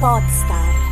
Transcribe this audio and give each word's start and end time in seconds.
Podstar. 0.00 0.88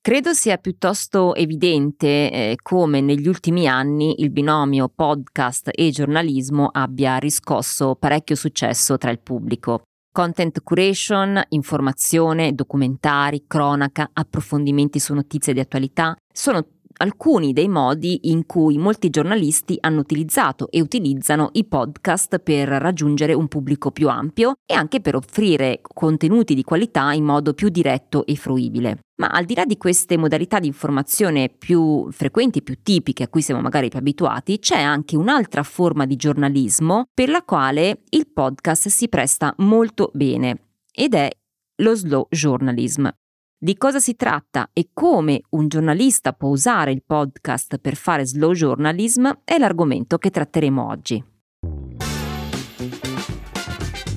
Credo 0.00 0.32
sia 0.32 0.56
piuttosto 0.56 1.36
evidente 1.36 2.06
eh, 2.32 2.56
come 2.60 3.00
negli 3.00 3.28
ultimi 3.28 3.68
anni 3.68 4.22
il 4.22 4.30
binomio 4.30 4.88
podcast 4.92 5.70
e 5.72 5.90
giornalismo 5.90 6.68
abbia 6.72 7.18
riscosso 7.18 7.94
parecchio 7.94 8.34
successo 8.34 8.98
tra 8.98 9.12
il 9.12 9.20
pubblico. 9.20 9.82
Content 10.12 10.60
curation, 10.64 11.40
informazione, 11.50 12.52
documentari, 12.52 13.44
cronaca, 13.46 14.10
approfondimenti 14.12 14.98
su 14.98 15.14
notizie 15.14 15.52
di 15.52 15.60
attualità 15.60 16.16
sono 16.32 16.66
alcuni 16.98 17.52
dei 17.52 17.68
modi 17.68 18.30
in 18.30 18.46
cui 18.46 18.78
molti 18.78 19.10
giornalisti 19.10 19.76
hanno 19.80 20.00
utilizzato 20.00 20.70
e 20.70 20.80
utilizzano 20.80 21.50
i 21.52 21.64
podcast 21.64 22.38
per 22.38 22.68
raggiungere 22.68 23.32
un 23.32 23.48
pubblico 23.48 23.90
più 23.90 24.08
ampio 24.08 24.54
e 24.64 24.74
anche 24.74 25.00
per 25.00 25.16
offrire 25.16 25.80
contenuti 25.82 26.54
di 26.54 26.62
qualità 26.62 27.12
in 27.12 27.24
modo 27.24 27.54
più 27.54 27.68
diretto 27.68 28.26
e 28.26 28.36
fruibile. 28.36 28.98
Ma 29.16 29.28
al 29.28 29.44
di 29.44 29.54
là 29.54 29.64
di 29.64 29.76
queste 29.76 30.16
modalità 30.16 30.58
di 30.58 30.66
informazione 30.66 31.48
più 31.48 32.10
frequenti, 32.10 32.62
più 32.62 32.78
tipiche, 32.82 33.22
a 33.22 33.28
cui 33.28 33.42
siamo 33.42 33.60
magari 33.60 33.88
più 33.88 33.98
abituati, 33.98 34.58
c'è 34.58 34.80
anche 34.80 35.16
un'altra 35.16 35.62
forma 35.62 36.04
di 36.04 36.16
giornalismo 36.16 37.04
per 37.14 37.28
la 37.28 37.42
quale 37.42 38.00
il 38.10 38.28
podcast 38.32 38.88
si 38.88 39.08
presta 39.08 39.54
molto 39.58 40.10
bene 40.12 40.62
ed 40.90 41.14
è 41.14 41.30
lo 41.76 41.94
slow 41.94 42.26
journalism. 42.28 43.08
Di 43.64 43.78
cosa 43.78 43.98
si 43.98 44.14
tratta 44.14 44.68
e 44.74 44.90
come 44.92 45.40
un 45.52 45.68
giornalista 45.68 46.34
può 46.34 46.50
usare 46.50 46.92
il 46.92 47.02
podcast 47.02 47.78
per 47.78 47.96
fare 47.96 48.26
slow 48.26 48.52
journalism 48.52 49.30
è 49.42 49.56
l'argomento 49.56 50.18
che 50.18 50.28
tratteremo 50.28 50.86
oggi. 50.86 51.24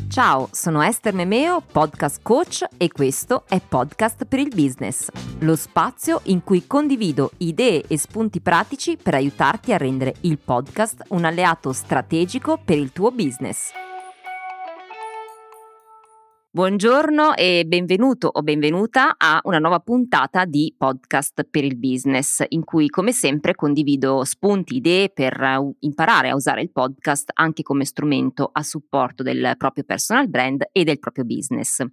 Ciao, 0.09 0.49
sono 0.51 0.81
Esther 0.81 1.13
Memeo, 1.13 1.61
podcast 1.61 2.19
coach 2.21 2.65
e 2.75 2.91
questo 2.91 3.45
è 3.47 3.61
Podcast 3.65 4.25
per 4.25 4.39
il 4.39 4.51
Business, 4.53 5.07
lo 5.39 5.55
spazio 5.55 6.19
in 6.23 6.43
cui 6.43 6.67
condivido 6.67 7.31
idee 7.37 7.85
e 7.87 7.97
spunti 7.97 8.41
pratici 8.41 8.97
per 9.01 9.13
aiutarti 9.13 9.71
a 9.71 9.77
rendere 9.77 10.15
il 10.21 10.39
podcast 10.39 11.03
un 11.11 11.23
alleato 11.23 11.71
strategico 11.71 12.59
per 12.61 12.77
il 12.77 12.91
tuo 12.91 13.11
business. 13.11 13.71
Buongiorno 16.49 17.35
e 17.35 17.65
benvenuto 17.67 18.29
o 18.31 18.41
benvenuta 18.41 19.15
a 19.17 19.39
una 19.43 19.59
nuova 19.59 19.79
puntata 19.79 20.45
di 20.45 20.73
Podcast 20.75 21.43
per 21.43 21.65
il 21.65 21.77
Business, 21.77 22.43
in 22.47 22.63
cui 22.63 22.87
come 22.87 23.11
sempre 23.11 23.53
condivido 23.53 24.23
spunti, 24.23 24.77
idee 24.77 25.09
per 25.09 25.37
imparare 25.79 26.29
a 26.29 26.35
usare 26.35 26.61
il 26.61 26.71
podcast 26.71 27.31
anche 27.33 27.63
come 27.63 27.83
strumento 27.83 28.49
a 28.51 28.63
supporto 28.63 29.23
del 29.23 29.55
proprio 29.57 29.83
personal 29.83 30.29
brand 30.29 30.67
e 30.71 30.83
del 30.83 30.99
proprio 30.99 31.25
business. 31.25 31.83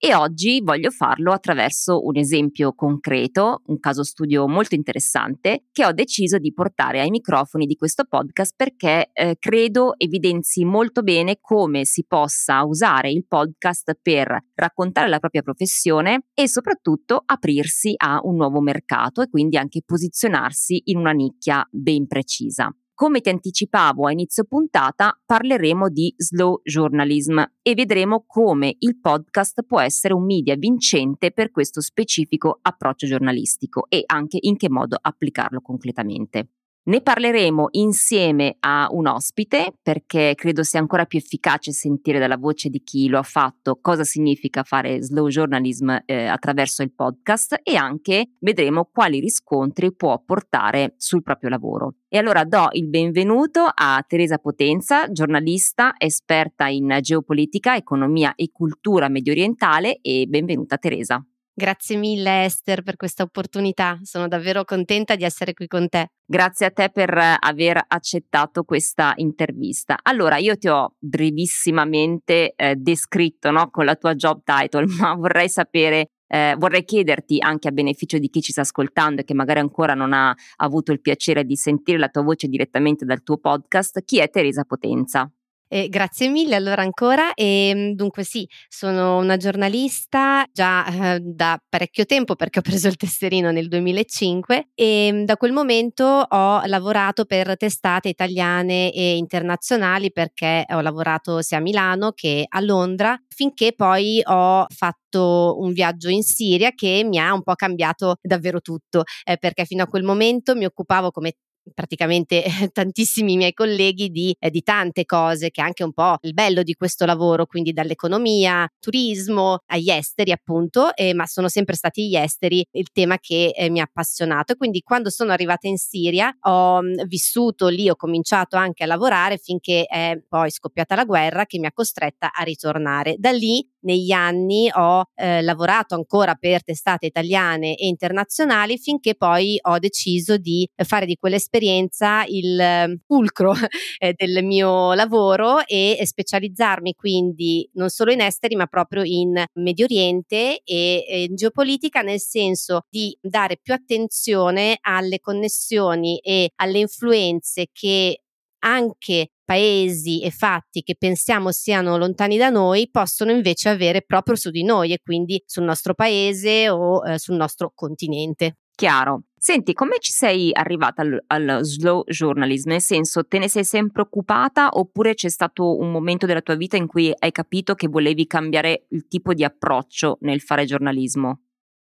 E 0.00 0.14
oggi 0.14 0.60
voglio 0.62 0.90
farlo 0.90 1.32
attraverso 1.32 2.06
un 2.06 2.16
esempio 2.16 2.72
concreto, 2.72 3.62
un 3.66 3.80
caso 3.80 4.04
studio 4.04 4.46
molto 4.46 4.76
interessante 4.76 5.64
che 5.72 5.84
ho 5.84 5.90
deciso 5.90 6.38
di 6.38 6.52
portare 6.52 7.00
ai 7.00 7.10
microfoni 7.10 7.66
di 7.66 7.74
questo 7.74 8.04
podcast 8.08 8.54
perché 8.54 9.10
eh, 9.12 9.34
credo 9.40 9.98
evidenzi 9.98 10.64
molto 10.64 11.02
bene 11.02 11.38
come 11.40 11.84
si 11.84 12.04
possa 12.06 12.62
usare 12.62 13.10
il 13.10 13.26
podcast 13.26 13.98
per 14.00 14.44
raccontare 14.54 15.08
la 15.08 15.18
propria 15.18 15.42
professione 15.42 16.26
e 16.32 16.46
soprattutto 16.46 17.20
aprirsi 17.26 17.94
a 17.96 18.20
un 18.22 18.36
nuovo 18.36 18.60
mercato 18.60 19.22
e 19.22 19.28
quindi 19.28 19.56
anche 19.56 19.82
posizionarsi 19.84 20.80
in 20.84 20.98
una 20.98 21.10
nicchia 21.10 21.66
ben 21.72 22.06
precisa. 22.06 22.72
Come 22.98 23.20
ti 23.20 23.28
anticipavo 23.28 24.08
a 24.08 24.10
inizio 24.10 24.42
puntata, 24.42 25.16
parleremo 25.24 25.88
di 25.88 26.12
slow 26.16 26.60
journalism 26.64 27.40
e 27.62 27.74
vedremo 27.74 28.24
come 28.26 28.74
il 28.80 28.98
podcast 28.98 29.62
può 29.62 29.78
essere 29.78 30.14
un 30.14 30.24
media 30.24 30.56
vincente 30.56 31.30
per 31.30 31.52
questo 31.52 31.80
specifico 31.80 32.58
approccio 32.60 33.06
giornalistico 33.06 33.86
e 33.88 34.02
anche 34.04 34.38
in 34.40 34.56
che 34.56 34.68
modo 34.68 34.98
applicarlo 35.00 35.60
concretamente. 35.60 36.48
Ne 36.88 37.02
parleremo 37.02 37.68
insieme 37.72 38.56
a 38.60 38.88
un 38.90 39.08
ospite 39.08 39.74
perché 39.82 40.32
credo 40.34 40.62
sia 40.62 40.80
ancora 40.80 41.04
più 41.04 41.18
efficace 41.18 41.70
sentire 41.70 42.18
dalla 42.18 42.38
voce 42.38 42.70
di 42.70 42.82
chi 42.82 43.08
lo 43.08 43.18
ha 43.18 43.22
fatto 43.22 43.78
cosa 43.82 44.04
significa 44.04 44.62
fare 44.62 45.02
slow 45.02 45.28
journalism 45.28 45.94
eh, 46.06 46.24
attraverso 46.24 46.82
il 46.82 46.94
podcast 46.94 47.60
e 47.62 47.76
anche 47.76 48.30
vedremo 48.38 48.88
quali 48.90 49.20
riscontri 49.20 49.94
può 49.94 50.18
portare 50.24 50.94
sul 50.96 51.22
proprio 51.22 51.50
lavoro. 51.50 51.96
E 52.08 52.16
allora 52.16 52.44
do 52.44 52.68
il 52.72 52.88
benvenuto 52.88 53.70
a 53.70 54.02
Teresa 54.08 54.38
Potenza, 54.38 55.12
giornalista, 55.12 55.92
esperta 55.98 56.68
in 56.68 56.96
geopolitica, 57.02 57.76
economia 57.76 58.32
e 58.34 58.48
cultura 58.50 59.10
medio 59.10 59.32
orientale 59.32 59.98
e 60.00 60.24
benvenuta 60.26 60.78
Teresa. 60.78 61.22
Grazie 61.58 61.96
mille 61.96 62.44
Esther 62.44 62.82
per 62.82 62.94
questa 62.94 63.24
opportunità, 63.24 63.98
sono 64.04 64.28
davvero 64.28 64.62
contenta 64.62 65.16
di 65.16 65.24
essere 65.24 65.54
qui 65.54 65.66
con 65.66 65.88
te. 65.88 66.10
Grazie 66.24 66.66
a 66.66 66.70
te 66.70 66.88
per 66.88 67.12
aver 67.36 67.82
accettato 67.88 68.62
questa 68.62 69.12
intervista. 69.16 69.98
Allora, 70.00 70.36
io 70.36 70.56
ti 70.56 70.68
ho 70.68 70.94
brevissimamente 71.00 72.54
eh, 72.54 72.76
descritto 72.76 73.50
no, 73.50 73.70
con 73.70 73.86
la 73.86 73.96
tua 73.96 74.14
job 74.14 74.42
title, 74.44 74.86
ma 75.02 75.14
vorrei 75.14 75.48
sapere 75.48 76.10
eh, 76.28 76.54
vorrei 76.56 76.84
chiederti 76.84 77.38
anche 77.40 77.66
a 77.66 77.72
beneficio 77.72 78.18
di 78.18 78.28
chi 78.28 78.40
ci 78.40 78.52
sta 78.52 78.60
ascoltando 78.60 79.22
e 79.22 79.24
che 79.24 79.34
magari 79.34 79.58
ancora 79.58 79.94
non 79.94 80.12
ha 80.12 80.32
avuto 80.58 80.92
il 80.92 81.00
piacere 81.00 81.42
di 81.42 81.56
sentire 81.56 81.98
la 81.98 82.08
tua 82.08 82.22
voce 82.22 82.46
direttamente 82.46 83.04
dal 83.04 83.24
tuo 83.24 83.38
podcast, 83.38 84.04
chi 84.04 84.18
è 84.18 84.30
Teresa 84.30 84.62
Potenza? 84.62 85.28
Eh, 85.70 85.88
grazie 85.90 86.28
mille 86.28 86.54
allora 86.56 86.82
ancora. 86.82 87.34
E 87.34 87.68
ehm, 87.68 87.92
dunque 87.94 88.24
sì, 88.24 88.48
sono 88.68 89.18
una 89.18 89.36
giornalista 89.36 90.44
già 90.52 91.14
eh, 91.14 91.20
da 91.20 91.60
parecchio 91.68 92.06
tempo 92.06 92.36
perché 92.36 92.60
ho 92.60 92.62
preso 92.62 92.88
il 92.88 92.96
tesserino 92.96 93.50
nel 93.50 93.68
2005 93.68 94.68
e 94.74 95.06
ehm, 95.08 95.24
da 95.24 95.36
quel 95.36 95.52
momento 95.52 96.04
ho 96.04 96.62
lavorato 96.64 97.26
per 97.26 97.56
testate 97.58 98.08
italiane 98.08 98.90
e 98.92 99.16
internazionali 99.16 100.10
perché 100.10 100.64
ho 100.70 100.80
lavorato 100.80 101.42
sia 101.42 101.58
a 101.58 101.60
Milano 101.60 102.12
che 102.12 102.46
a 102.48 102.60
Londra 102.60 103.18
finché 103.28 103.72
poi 103.76 104.20
ho 104.24 104.66
fatto 104.74 105.56
un 105.60 105.72
viaggio 105.72 106.08
in 106.08 106.22
Siria 106.22 106.70
che 106.74 107.02
mi 107.04 107.18
ha 107.18 107.32
un 107.34 107.42
po' 107.42 107.54
cambiato 107.54 108.16
davvero 108.22 108.60
tutto. 108.60 109.02
Eh, 109.24 109.36
perché 109.38 109.64
fino 109.64 109.82
a 109.82 109.86
quel 109.86 110.02
momento 110.02 110.54
mi 110.56 110.64
occupavo 110.64 111.10
come 111.10 111.34
praticamente 111.74 112.42
tantissimi 112.72 113.36
miei 113.36 113.52
colleghi 113.52 114.10
di, 114.10 114.34
eh, 114.38 114.50
di, 114.50 114.62
tante 114.62 115.04
cose, 115.04 115.50
che 115.50 115.60
è 115.60 115.64
anche 115.64 115.84
un 115.84 115.92
po' 115.92 116.16
il 116.22 116.34
bello 116.34 116.62
di 116.62 116.74
questo 116.74 117.04
lavoro, 117.04 117.46
quindi 117.46 117.72
dall'economia, 117.72 118.68
turismo, 118.78 119.62
agli 119.66 119.90
esteri 119.90 120.32
appunto, 120.32 120.94
eh, 120.94 121.14
ma 121.14 121.26
sono 121.26 121.48
sempre 121.48 121.74
stati 121.74 122.08
gli 122.08 122.16
esteri 122.16 122.64
il 122.72 122.88
tema 122.92 123.18
che 123.18 123.52
eh, 123.54 123.70
mi 123.70 123.80
ha 123.80 123.84
appassionato. 123.84 124.54
Quindi 124.54 124.80
quando 124.80 125.10
sono 125.10 125.32
arrivata 125.32 125.68
in 125.68 125.76
Siria 125.76 126.34
ho 126.40 126.82
mh, 126.82 127.06
vissuto 127.06 127.68
lì, 127.68 127.88
ho 127.88 127.96
cominciato 127.96 128.56
anche 128.56 128.84
a 128.84 128.86
lavorare 128.86 129.38
finché 129.38 129.84
è 129.84 130.20
poi 130.28 130.50
scoppiata 130.50 130.94
la 130.94 131.04
guerra 131.04 131.46
che 131.46 131.58
mi 131.58 131.66
ha 131.66 131.72
costretta 131.72 132.30
a 132.32 132.42
ritornare. 132.42 133.16
Da 133.18 133.30
lì 133.30 133.66
negli 133.80 134.12
anni 134.12 134.70
ho 134.72 135.04
eh, 135.14 135.42
lavorato 135.42 135.94
ancora 135.94 136.34
per 136.34 136.62
testate 136.62 137.06
italiane 137.06 137.74
e 137.76 137.86
internazionali 137.86 138.78
finché 138.78 139.14
poi 139.14 139.58
ho 139.60 139.78
deciso 139.78 140.36
di 140.36 140.68
fare 140.76 141.06
di 141.06 141.16
quell'esperienza 141.16 142.24
il 142.26 142.58
ehm, 142.58 142.98
fulcro 143.06 143.52
eh, 143.98 144.14
del 144.16 144.44
mio 144.44 144.94
lavoro 144.94 145.64
e 145.66 145.98
specializzarmi 146.02 146.94
quindi 146.94 147.68
non 147.74 147.88
solo 147.88 148.12
in 148.12 148.20
esteri 148.20 148.56
ma 148.56 148.66
proprio 148.66 149.02
in 149.04 149.42
Medio 149.54 149.84
Oriente 149.84 150.60
e, 150.64 151.04
e 151.08 151.22
in 151.24 151.34
geopolitica 151.34 152.02
nel 152.02 152.20
senso 152.20 152.82
di 152.88 153.16
dare 153.20 153.58
più 153.62 153.74
attenzione 153.74 154.78
alle 154.80 155.20
connessioni 155.20 156.18
e 156.18 156.50
alle 156.56 156.78
influenze 156.78 157.66
che 157.72 158.22
anche 158.60 159.32
paesi 159.44 160.20
e 160.22 160.30
fatti 160.30 160.82
che 160.82 160.94
pensiamo 160.96 161.50
siano 161.52 161.96
lontani 161.96 162.36
da 162.36 162.50
noi 162.50 162.88
possono 162.90 163.30
invece 163.30 163.70
avere 163.70 164.02
proprio 164.02 164.36
su 164.36 164.50
di 164.50 164.62
noi 164.62 164.92
e 164.92 165.00
quindi 165.02 165.42
sul 165.46 165.64
nostro 165.64 165.94
paese 165.94 166.68
o 166.68 167.06
eh, 167.06 167.18
sul 167.18 167.36
nostro 167.36 167.72
continente. 167.74 168.58
Chiaro. 168.74 169.22
Senti, 169.36 169.72
come 169.72 169.96
ci 169.98 170.12
sei 170.12 170.50
arrivata 170.52 171.02
al, 171.02 171.22
al, 171.28 171.64
slow 171.64 172.04
journalism? 172.04 172.70
Nel 172.70 172.80
senso, 172.80 173.24
te 173.24 173.38
ne 173.38 173.48
sei 173.48 173.64
sempre 173.64 174.02
occupata 174.02 174.68
oppure 174.72 175.14
c'è 175.14 175.28
stato 175.28 175.78
un 175.78 175.90
momento 175.90 176.26
della 176.26 176.42
tua 176.42 176.54
vita 176.54 176.76
in 176.76 176.86
cui 176.86 177.12
hai 177.16 177.32
capito 177.32 177.74
che 177.74 177.88
volevi 177.88 178.26
cambiare 178.26 178.86
il 178.90 179.06
tipo 179.08 179.34
di 179.34 179.44
approccio 179.44 180.18
nel 180.20 180.40
fare 180.40 180.64
giornalismo? 180.64 181.40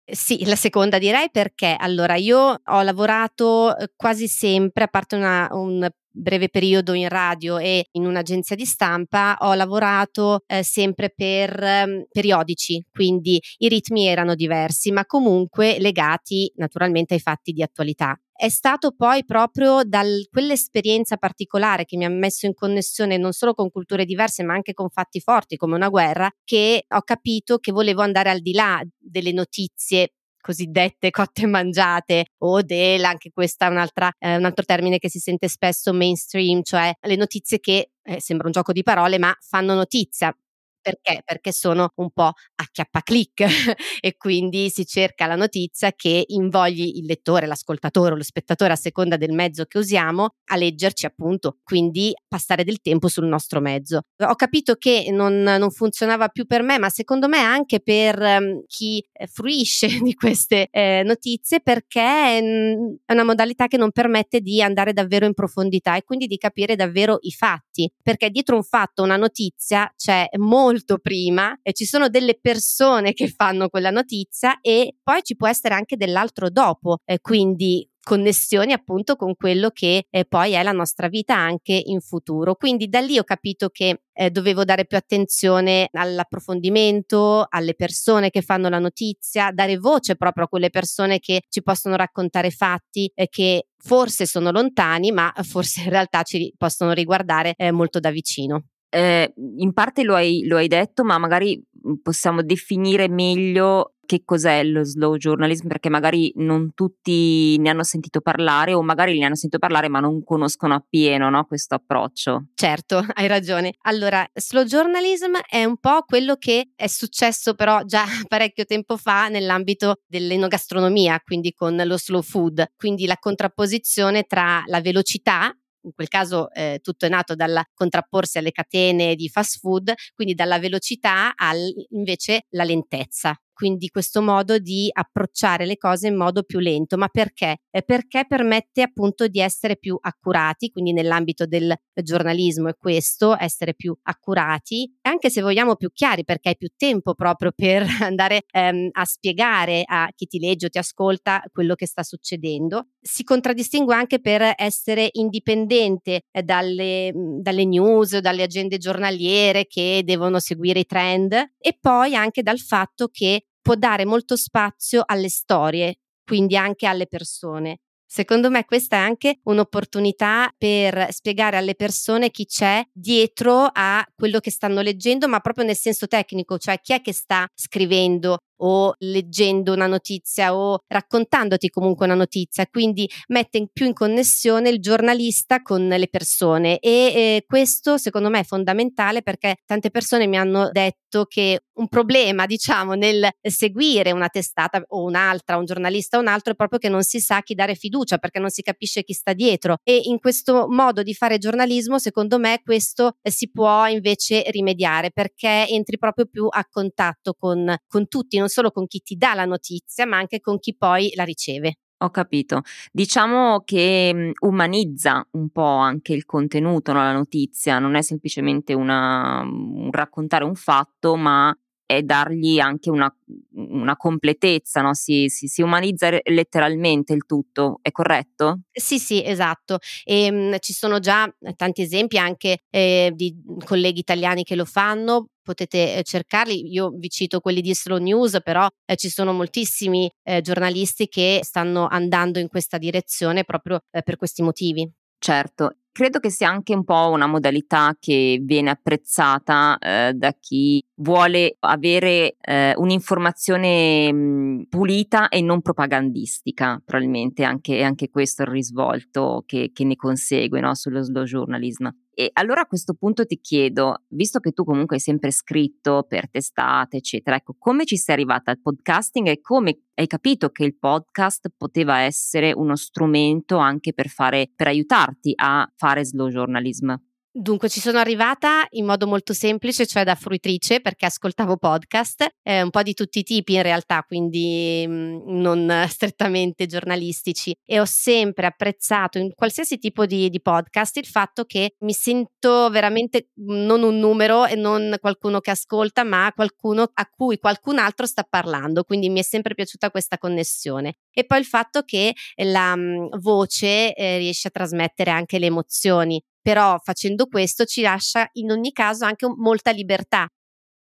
Sì, 0.05 0.45
la 0.45 0.57
seconda 0.57 0.99
direi 0.99 1.31
perché 1.31 1.77
allora 1.79 2.17
io 2.17 2.61
ho 2.65 2.83
lavorato 2.83 3.75
quasi 3.95 4.27
sempre, 4.27 4.85
a 4.85 4.89
parte 4.89 5.17
una, 5.17 5.49
un 5.53 5.89
breve 6.13 6.49
periodo 6.49 6.93
in 6.93 7.09
radio 7.09 7.59
e 7.59 7.87
in 7.93 8.07
un'agenzia 8.07 8.57
di 8.57 8.65
stampa 8.65 9.37
ho 9.41 9.55
lavorato 9.55 10.43
eh, 10.47 10.63
sempre 10.63 11.13
per 11.15 11.63
eh, 11.63 12.07
periodici, 12.11 12.85
quindi 12.93 13.41
i 13.59 13.69
ritmi 13.69 14.07
erano 14.07 14.35
diversi, 14.35 14.93
ma 14.93 15.05
comunque 15.07 15.79
legati 15.79 16.53
naturalmente 16.57 17.15
ai 17.15 17.21
fatti 17.21 17.53
di 17.53 17.63
attualità. 17.63 18.17
È 18.35 18.49
stato 18.49 18.93
poi 18.97 19.25
proprio 19.25 19.85
da 19.85 20.03
quell'esperienza 20.29 21.17
particolare 21.17 21.85
che 21.85 21.97
mi 21.97 22.05
ha 22.05 22.09
messo 22.09 22.47
in 22.47 22.55
connessione 22.55 23.17
non 23.17 23.33
solo 23.33 23.55
con 23.55 23.71
culture 23.71 24.05
diverse 24.05 24.43
ma 24.43 24.55
anche 24.55 24.73
con 24.73 24.89
fatti 24.89 25.21
forti 25.21 25.57
come 25.57 25.77
una 25.77 25.89
guerra 25.89 26.29
che 26.43 26.85
ho 26.89 27.03
capito 27.03 27.59
che 27.59 27.71
volevo 27.71 28.03
andare 28.03 28.31
al 28.31 28.41
di 28.41 28.53
là 28.53 28.83
delle 28.99 29.33
notizie 29.33 30.15
cosiddette 30.43 31.11
cotte 31.11 31.47
mangiate 31.47 32.27
o 32.39 32.61
del, 32.61 33.05
anche 33.05 33.31
questa 33.33 33.67
è 33.67 33.71
eh, 34.19 34.37
un 34.37 34.45
altro 34.45 34.65
termine 34.67 34.99
che 34.99 35.09
si 35.09 35.19
sente 35.19 35.49
spesso 35.49 35.95
mainstream, 35.95 36.61
cioè 36.63 36.93
le 37.01 37.17
notizie 37.17 37.61
che 37.61 37.93
eh, 38.03 38.21
sembra 38.21 38.47
un 38.47 38.53
gioco 38.53 38.73
di 38.73 38.83
parole 38.83 39.19
ma 39.19 39.35
fanno 39.41 39.73
notizia, 39.73 40.37
perché? 40.83 41.23
Perché 41.25 41.53
sono 41.53 41.91
un 41.95 42.11
po' 42.11 42.25
a 42.25 42.67
chiappaclic 42.71 43.45
e 44.01 44.17
quindi 44.17 44.69
si 44.69 44.85
cerca 44.85 45.27
la 45.27 45.37
notizia 45.37 45.93
che 45.93 46.25
invogli 46.27 46.97
il 46.97 47.07
lettore, 47.07 47.47
l'ascoltatore 47.47 48.13
o 48.13 48.17
lo 48.17 48.23
spettatore 48.23 48.73
a 48.73 48.77
seconda 48.77 49.17
del 49.17 49.33
mezzo 49.33 49.65
che 49.65 49.79
usiamo 49.79 50.35
a 50.47 50.57
leggerci 50.57 51.07
appunto, 51.07 51.59
quindi 51.63 52.13
passare 52.29 52.65
del 52.65 52.81
tempo 52.81 53.09
sul 53.09 53.27
nostro 53.27 53.61
mezzo. 53.61 54.03
Ho 54.19 54.35
capito 54.35 54.75
che 54.75 55.09
non, 55.11 55.43
non 55.43 55.71
funzionava 55.71 56.29
più 56.29 56.45
per 56.47 56.63
me, 56.63 56.79
ma 56.79 56.89
secondo 56.91 57.29
me 57.29 57.39
anche 57.39 57.81
per 57.81 58.19
um, 58.21 58.65
chi 58.67 59.05
eh, 59.13 59.27
fruisce 59.29 59.87
di 60.03 60.15
queste 60.15 60.69
eh, 60.71 61.03
notizie 61.05 61.61
perché 61.61 62.43
mh, 62.43 62.97
è 63.07 63.13
una 63.13 63.25
modalità 63.25 63.69
che 63.69 63.77
non 63.77 63.93
permette 63.93 64.41
di 64.41 64.61
andare 64.61 64.93
davvero 64.93 65.27
in 65.27 65.35
profondità 65.35 65.97
e 65.97 66.03
quindi 66.03 66.27
di 66.27 66.37
capire 66.37 66.75
davvero 66.75 67.19
i 67.21 67.31
fatti, 67.31 67.91
perché 68.03 68.31
dietro 68.31 68.57
un 68.57 68.65
fatto, 68.65 69.03
una 69.03 69.17
notizia 69.17 69.93
c'è 69.97 70.27
molto 70.39 70.72
molto 70.73 70.99
prima 70.99 71.59
e 71.63 71.75
ci 71.75 71.85
sono 71.85 72.09
delle 72.09 72.39
persone 72.41 73.13
che 73.13 73.29
fanno 73.29 73.69
quella 73.69 73.91
notizia 73.91 74.59
e 74.63 74.97
poi 75.03 75.21
ci 75.23 75.37
può 75.37 75.47
essere 75.47 75.75
anche 75.75 75.97
dell'altro 75.97 76.49
dopo, 76.49 76.99
eh, 77.05 77.21
quindi 77.21 77.87
connessioni 78.05 78.73
appunto 78.73 79.15
con 79.15 79.37
quello 79.37 79.71
che 79.71 80.07
eh, 80.11 80.25
poi 80.25 80.53
è 80.53 80.63
la 80.65 80.73
nostra 80.73 81.09
vita 81.09 81.37
anche 81.37 81.81
in 81.85 82.01
futuro. 82.01 82.57
Quindi 82.57 82.89
da 82.89 83.01
lì 83.01 83.17
ho 83.19 83.23
capito 83.23 83.69
che 83.69 84.01
eh, 84.13 84.31
dovevo 84.31 84.65
dare 84.65 84.87
più 84.87 84.97
attenzione 84.97 85.89
all'approfondimento, 85.93 87.47
alle 87.49 87.75
persone 87.75 88.31
che 88.31 88.43
fanno 88.43 88.69
la 88.69 88.81
notizia, 88.81 89.53
dare 89.53 89.77
voce 89.79 90.17
proprio 90.17 90.47
a 90.47 90.49
quelle 90.49 90.71
persone 90.71 91.21
che 91.21 91.43
ci 91.49 91.63
possono 91.63 91.95
raccontare 91.95 92.51
fatti 92.51 93.11
eh, 93.15 93.29
che 93.29 93.69
forse 93.77 94.27
sono 94.27 94.51
lontani, 94.51 95.13
ma 95.13 95.33
forse 95.43 95.83
in 95.83 95.91
realtà 95.91 96.23
ci 96.23 96.53
possono 96.57 96.93
riguardare 96.93 97.55
eh, 97.57 97.71
molto 97.71 98.01
da 98.01 98.11
vicino. 98.11 98.65
Eh, 98.95 99.33
in 99.57 99.73
parte 99.73 100.03
lo 100.03 100.15
hai, 100.15 100.45
lo 100.47 100.59
hai 100.59 100.69
detto, 100.69 101.03
ma 101.03 101.17
magari 101.17 101.59
mhmm, 101.83 102.03
possiamo 102.03 102.43
definire 102.43 103.09
meglio 103.09 103.95
che 104.05 104.25
cos'è 104.27 104.63
lo 104.63 104.85
slow 104.85 105.17
journalism 105.17 105.69
perché 105.69 105.89
magari 105.89 106.33
non 106.37 106.75
tutti 106.75 107.57
ne 107.59 107.71
hanno 107.71 107.83
sentito 107.83 108.21
parlare 108.21 108.75
o 108.75 108.83
magari 108.83 109.19
ne 109.19 109.25
hanno 109.25 109.35
sentito 109.37 109.59
parlare 109.59 109.89
ma 109.89 110.01
non 110.01 110.23
conoscono 110.23 110.75
appieno 110.75 111.31
no, 111.31 111.47
questo 111.47 111.77
approccio. 111.77 112.49
Certo, 112.55 113.03
hai 113.15 113.27
ragione. 113.27 113.73
Allora, 113.83 114.29
slow 114.35 114.65
journalism 114.65 115.39
è 115.49 115.65
un 115.65 115.79
po' 115.79 116.03
quello 116.07 116.37
che 116.37 116.73
è 116.77 116.89
successo 116.89 117.55
però 117.55 117.85
già 117.85 118.05
parecchio 118.29 118.67
tempo 118.67 118.99
fa 118.99 119.29
nell'ambito 119.29 120.01
dell'enogastronomia, 120.07 121.19
quindi 121.25 121.55
con 121.55 121.81
lo 121.83 121.97
slow 121.97 122.21
food, 122.21 122.73
quindi 122.77 123.07
la 123.07 123.17
contrapposizione 123.19 124.25
tra 124.25 124.63
la 124.67 124.83
velocità 124.83 125.57
in 125.83 125.93
quel 125.95 126.09
caso 126.09 126.51
eh, 126.53 126.81
tutto 126.83 127.07
è 127.07 127.09
nato 127.09 127.35
dal 127.35 127.63
contrapporsi 127.75 128.39
alle 128.39 128.53
catene 128.53 129.15
di 129.15 129.29
fast 129.29 129.59
food, 129.59 129.93
quindi 130.15 130.35
dalla 130.35 130.59
velocità 130.59 131.33
al 131.37 131.59
invece 131.91 132.47
la 132.51 132.65
lentezza 132.65 133.37
quindi 133.53 133.89
questo 133.89 134.23
modo 134.23 134.59
di 134.59 134.89
approcciare 134.93 135.67
le 135.67 135.77
cose 135.77 136.09
in 136.09 136.17
modo 136.17 136.43
più 136.43 136.59
lento. 136.59 136.97
Ma 136.97 137.09
perché? 137.09 137.59
Perché 137.85 138.25
permette 138.27 138.83
appunto 138.83 139.27
di 139.29 139.41
essere 139.41 139.77
più 139.77 139.97
accurati, 140.01 140.71
quindi 140.71 140.93
nell'ambito 140.93 141.47
del 141.47 141.75
giornalismo 141.95 142.69
è 142.69 142.77
questo, 142.77 143.37
essere 143.39 143.75
più 143.75 143.97
accurati, 144.03 144.91
anche 145.03 145.31
se 145.31 145.41
vogliamo 145.43 145.77
più 145.77 145.91
chiari, 145.93 146.25
perché 146.25 146.51
hai 146.51 146.57
più 146.57 146.69
tempo 146.77 147.15
proprio 147.15 147.53
per 147.55 147.85
andare 148.01 148.43
ehm, 148.51 148.89
a 148.93 149.05
spiegare 149.05 149.83
a 149.85 150.09
chi 150.15 150.27
ti 150.27 150.39
legge 150.39 150.67
o 150.67 150.69
ti 150.69 150.79
ascolta 150.79 151.43
quello 151.53 151.75
che 151.75 151.87
sta 151.87 152.03
succedendo. 152.03 152.89
Si 153.01 153.25
contraddistingue 153.25 153.95
anche 153.95 154.21
per 154.21 154.55
essere 154.57 155.09
indipendente 155.13 156.23
eh, 156.31 156.43
dalle, 156.43 157.13
dalle 157.41 157.65
news, 157.65 158.19
dalle 158.19 158.43
agende 158.43 158.79
giornaliere 158.79 159.67
che 159.67 160.03
devono 160.05 160.39
seguire 160.39 160.81
i 160.81 160.87
trend 160.87 161.33
e 161.33 161.77
poi 161.81 162.15
anche 162.15 162.43
dal 162.43 162.59
fatto 162.59 163.09
che 163.09 163.47
può 163.63 163.75
dare 163.75 164.05
molto 164.05 164.37
spazio 164.37 165.03
alle 165.07 165.29
storie, 165.29 165.97
quindi 166.25 166.57
anche 166.57 166.87
alle 166.87 167.07
persone. 167.07 167.79
Secondo 168.05 168.51
me 168.51 168.67
questa 168.67 168.97
è 168.97 168.99
anche 168.99 169.39
un'opportunità 169.45 170.53
per 170.59 171.09
spiegare 171.13 171.57
alle 171.57 171.75
persone 171.75 172.31
chi 172.31 172.45
c'è 172.45 172.85
dietro 172.93 173.71
a 173.73 174.07
quello 174.15 174.39
che 174.39 174.51
stanno 174.51 174.83
leggendo, 174.83 175.29
ma 175.29 175.41
proprio 175.41 175.65
nel 175.65 175.77
senso 175.77 176.07
tecnico, 176.07 176.59
cioè 176.59 176.79
chi 176.83 176.93
è 176.93 177.01
che 177.01 177.15
sta 177.15 177.47
scrivendo 177.55 178.37
o 178.65 178.95
leggendo 178.99 179.73
una 179.73 179.87
notizia 179.87 180.55
o 180.55 180.83
raccontandoti 180.87 181.69
comunque 181.69 182.07
una 182.07 182.15
notizia, 182.15 182.67
quindi 182.67 183.09
mette 183.29 183.59
in 183.59 183.69
più 183.73 183.87
in 183.87 183.93
connessione 183.93 184.69
il 184.69 184.81
giornalista 184.81 185.63
con 185.63 185.87
le 185.87 186.09
persone. 186.09 186.79
E 186.79 186.91
eh, 186.91 187.45
questo 187.47 187.99
secondo 187.99 188.31
me 188.31 188.41
è 188.41 188.45
fondamentale 188.45 189.23
perché 189.23 189.57
tante 189.65 189.91
persone 189.91 190.27
mi 190.27 190.37
hanno 190.37 190.71
detto 190.71 191.25
che 191.27 191.61
un 191.75 191.89
problema 191.89 192.47
diciamo 192.47 192.95
nel 192.95 193.29
seguire 193.41 194.13
una 194.13 194.29
testata 194.29 194.83
o 194.89 195.03
un'altra, 195.03 195.57
un 195.57 195.65
giornalista 195.65 196.17
o 196.17 196.21
un 196.21 196.29
altro 196.29 196.53
è 196.53 196.57
proprio 196.57 196.79
che 196.79 196.89
non 196.89 197.03
si 197.03 197.21
sa 197.21 197.43
chi 197.43 197.55
dare 197.55 197.75
fiducia 197.75 198.19
perché 198.19 198.39
non 198.39 198.51
si 198.51 198.63
capisce 198.63 199.03
chi 199.03 199.13
sta 199.13 199.33
dietro. 199.33 199.79
E 199.83 200.03
in 200.05 200.19
questo 200.19 200.67
modo 200.69 201.03
di 201.03 201.15
fare 201.15 201.39
giornalismo 201.39 201.99
secondo 201.99 202.39
me 202.39 202.61
questo 202.65 203.17
eh, 203.23 203.31
si 203.31 203.51
può 203.51 203.87
invece 203.87 204.45
rimediare 204.51 205.11
perché 205.11 205.67
entri 205.69 205.99
proprio 205.99 206.27
più 206.27 206.47
a 206.51 206.67
contatto 206.71 207.35
con, 207.35 207.75
con 207.87 208.09
tutti, 208.09 208.39
non 208.39 208.49
solo 208.53 208.71
con 208.71 208.87
chi 208.87 209.01
ti 209.01 209.17
dà 209.17 209.35
la 209.35 209.45
notizia, 209.45 210.07
ma 210.07 210.19
anche 210.19 210.41
con 210.41 210.59
chi 210.59 210.77
poi 210.77 211.13
la 211.15 211.25
riceve. 211.25 211.79
Ho 212.03 212.11
capito. 212.11 212.63
Diciamo 212.91 213.63
che 213.65 214.11
mhmm, 214.13 214.31
umanizza 214.41 215.25
un 215.33 215.51
po' 215.51 215.77
anche 215.77 216.13
il 216.13 216.25
contenuto, 216.25 216.93
no, 216.93 216.99
la 217.01 217.13
notizia, 217.13 217.79
non 217.79 217.95
è 217.95 218.03
semplicemente 218.03 218.75
una, 218.75 219.41
un 219.43 219.89
raccontare 219.93 220.45
un 220.45 220.57
fatto, 220.57 221.15
ma 221.17 221.57
è 221.97 222.03
dargli 222.03 222.59
anche 222.59 222.91
una, 222.91 223.15
una 223.55 223.97
completezza, 223.97 224.81
no? 224.81 224.95
si, 224.95 225.29
si, 225.29 225.47
si, 225.47 225.63
umanizza 225.63 226.11
letteralmente 226.25 227.13
il 227.13 227.25
tutto, 227.27 227.79
è 227.83 227.91
corretto? 227.91 228.61
Sì, 228.73 228.99
sì, 228.99 229.25
esatto. 229.25 229.79
E, 230.05 230.25
ehm, 230.25 230.49
mh, 230.49 230.59
ci 230.61 230.73
sono 230.73 230.99
già 230.99 231.33
tanti 231.57 231.83
esempi 231.83 232.19
anche 232.19 232.59
eh, 232.71 233.13
di 233.15 233.35
colleghi 233.65 234.01
italiani 234.01 234.43
che 234.43 234.57
lo 234.57 234.65
fanno, 234.65 235.29
potete 235.43 235.97
eh, 235.97 236.03
cercarli, 236.03 236.73
io 236.73 236.91
vi 236.91 237.09
cito 237.09 237.41
quelli 237.41 237.61
di 237.61 237.75
Slow 237.75 237.99
News, 237.99 238.39
però 238.43 238.67
eh, 238.85 238.97
ci 238.97 239.09
sono 239.09 239.33
moltissimi 239.33 240.11
eh, 240.23 240.41
giornalisti 240.41 241.09
che 241.09 241.41
stanno 241.43 241.87
andando 241.89 242.39
in 242.39 242.49
questa 242.49 242.79
direzione 242.79 243.45
proprio 243.45 243.81
eh, 243.91 244.03
per 244.03 244.17
questi 244.17 244.43
motivi. 244.43 244.91
Certo, 245.19 245.77
credo 245.93 246.19
che 246.19 246.31
sia 246.31 246.49
anche 246.49 246.75
un 246.75 246.85
po' 246.85 247.11
una 247.11 247.27
modalità 247.27 247.95
che 248.01 248.41
viene 248.43 248.71
apprezzata 248.71 249.79
eh, 249.79 250.13
da 250.15 250.35
chi 250.41 250.83
vuole 250.97 251.57
avere 251.61 252.37
eh, 252.41 252.73
un'informazione 252.77 254.13
mh, 254.13 254.67
pulita 254.69 255.29
e 255.29 255.43
non 255.43 255.61
propagandistica, 255.61 256.81
probabilmente 256.85 257.45
anche, 257.45 257.83
anche 257.83 258.09
questo 258.09 258.43
è 258.43 258.47
il 258.47 258.53
risvolto 258.53 259.43
che, 259.47 259.71
che 259.73 259.85
ne 259.85 259.97
consegue 259.97 260.61
no, 260.61 260.75
sullo 260.75 261.03
slow 261.03 261.25
journalism. 261.25 261.89
E 262.15 262.31
allora 262.35 262.63
a 262.63 262.67
questo 262.67 262.93
punto 262.93 263.25
ti 263.25 263.41
chiedo, 263.41 264.03
visto 264.09 264.39
che 264.39 264.53
tu 264.53 264.65
comunque 264.65 264.97
hai 264.97 265.03
sempre 265.03 265.31
scritto 265.31 266.05
per 266.07 266.29
testate, 266.29 266.99
eccetera, 266.99 267.37
ecco, 267.37 267.55
come 267.59 267.87
ci 267.87 267.97
sei 267.97 268.15
arrivata 268.15 268.51
al 268.51 268.61
podcasting 268.61 269.29
e 269.29 269.41
come 269.41 269.79
hai 269.95 270.07
capito 270.07 270.51
che 270.51 270.65
il 270.65 270.77
podcast 270.77 271.51
poteva 271.57 272.01
essere 272.01 272.53
uno 272.53 272.77
strumento 272.77 273.57
anche 273.57 273.95
per 273.95 274.09
fare, 274.09 274.51
per 274.55 274.67
aiutarti 274.67 275.33
a 275.37 275.67
fare 275.75 276.05
slow 276.05 276.29
journalism? 276.29 276.93
Dunque, 277.35 277.71
ci 277.71 277.81
sono 277.81 277.97
arrivata 277.99 278.67
in 278.73 278.85
modo 278.85 279.07
molto 279.07 279.33
semplice, 279.33 279.87
cioè 279.87 280.05
da 280.05 280.15
fruitrice, 280.15 280.83
perché 280.83 281.07
ascoltavo 281.07 281.57
podcast, 281.57 282.27
eh, 282.43 282.61
un 282.61 282.69
po' 282.69 282.83
di 282.83 282.93
tutti 282.93 283.21
i 283.21 283.23
tipi 283.23 283.55
in 283.55 283.63
realtà, 283.63 284.03
quindi 284.07 284.85
mh, 284.87 284.93
mm, 284.93 285.41
non 285.41 285.85
strettamente 285.89 286.67
giornalistici, 286.67 287.57
e 287.65 287.81
ho 287.81 287.87
sempre 287.87 288.45
apprezzato 288.45 289.17
in 289.17 289.33
qualsiasi 289.35 289.79
tipo 289.79 290.05
di, 290.05 290.29
di, 290.29 290.43
podcast 290.43 290.99
il 290.99 291.07
fatto 291.07 291.45
che 291.45 291.77
mi 291.79 291.95
sento 291.95 292.69
veramente 292.69 293.29
non 293.37 293.83
un 293.83 293.99
numero 293.99 294.45
e 294.45 294.55
non 294.55 294.95
qualcuno 295.01 295.41
che 295.41 295.53
ascolta, 295.53 296.05
ma 296.05 296.31
qualcuno 296.35 296.91
a 296.93 297.07
cui 297.07 297.39
qualcun 297.39 297.79
altro 297.79 298.05
sta 298.05 298.27
parlando, 298.29 298.85
quindi 298.85 299.09
mi 299.09 299.21
è 299.21 299.25
sempre 299.25 299.55
piaciuta 299.55 299.91
questa 299.91 300.19
connessione. 300.19 300.97
E 301.11 301.25
poi 301.25 301.39
il 301.39 301.47
fatto 301.47 301.81
che 301.81 302.13
la 302.43 302.77
mh, 302.77 303.21
voce 303.21 303.95
eh, 303.95 304.19
riesce 304.19 304.49
a 304.49 304.51
trasmettere 304.51 305.11
anche 305.11 305.39
le 305.39 305.47
emozioni 305.47 306.23
però 306.43 306.79
facendo 306.83 307.27
questo 307.27 307.65
ci 307.65 307.81
lascia 307.81 308.29
in 308.33 308.51
ogni 308.51 308.73
caso 308.73 309.05
anche 309.05 309.27
molta 309.29 309.71
libertà. 309.71 310.29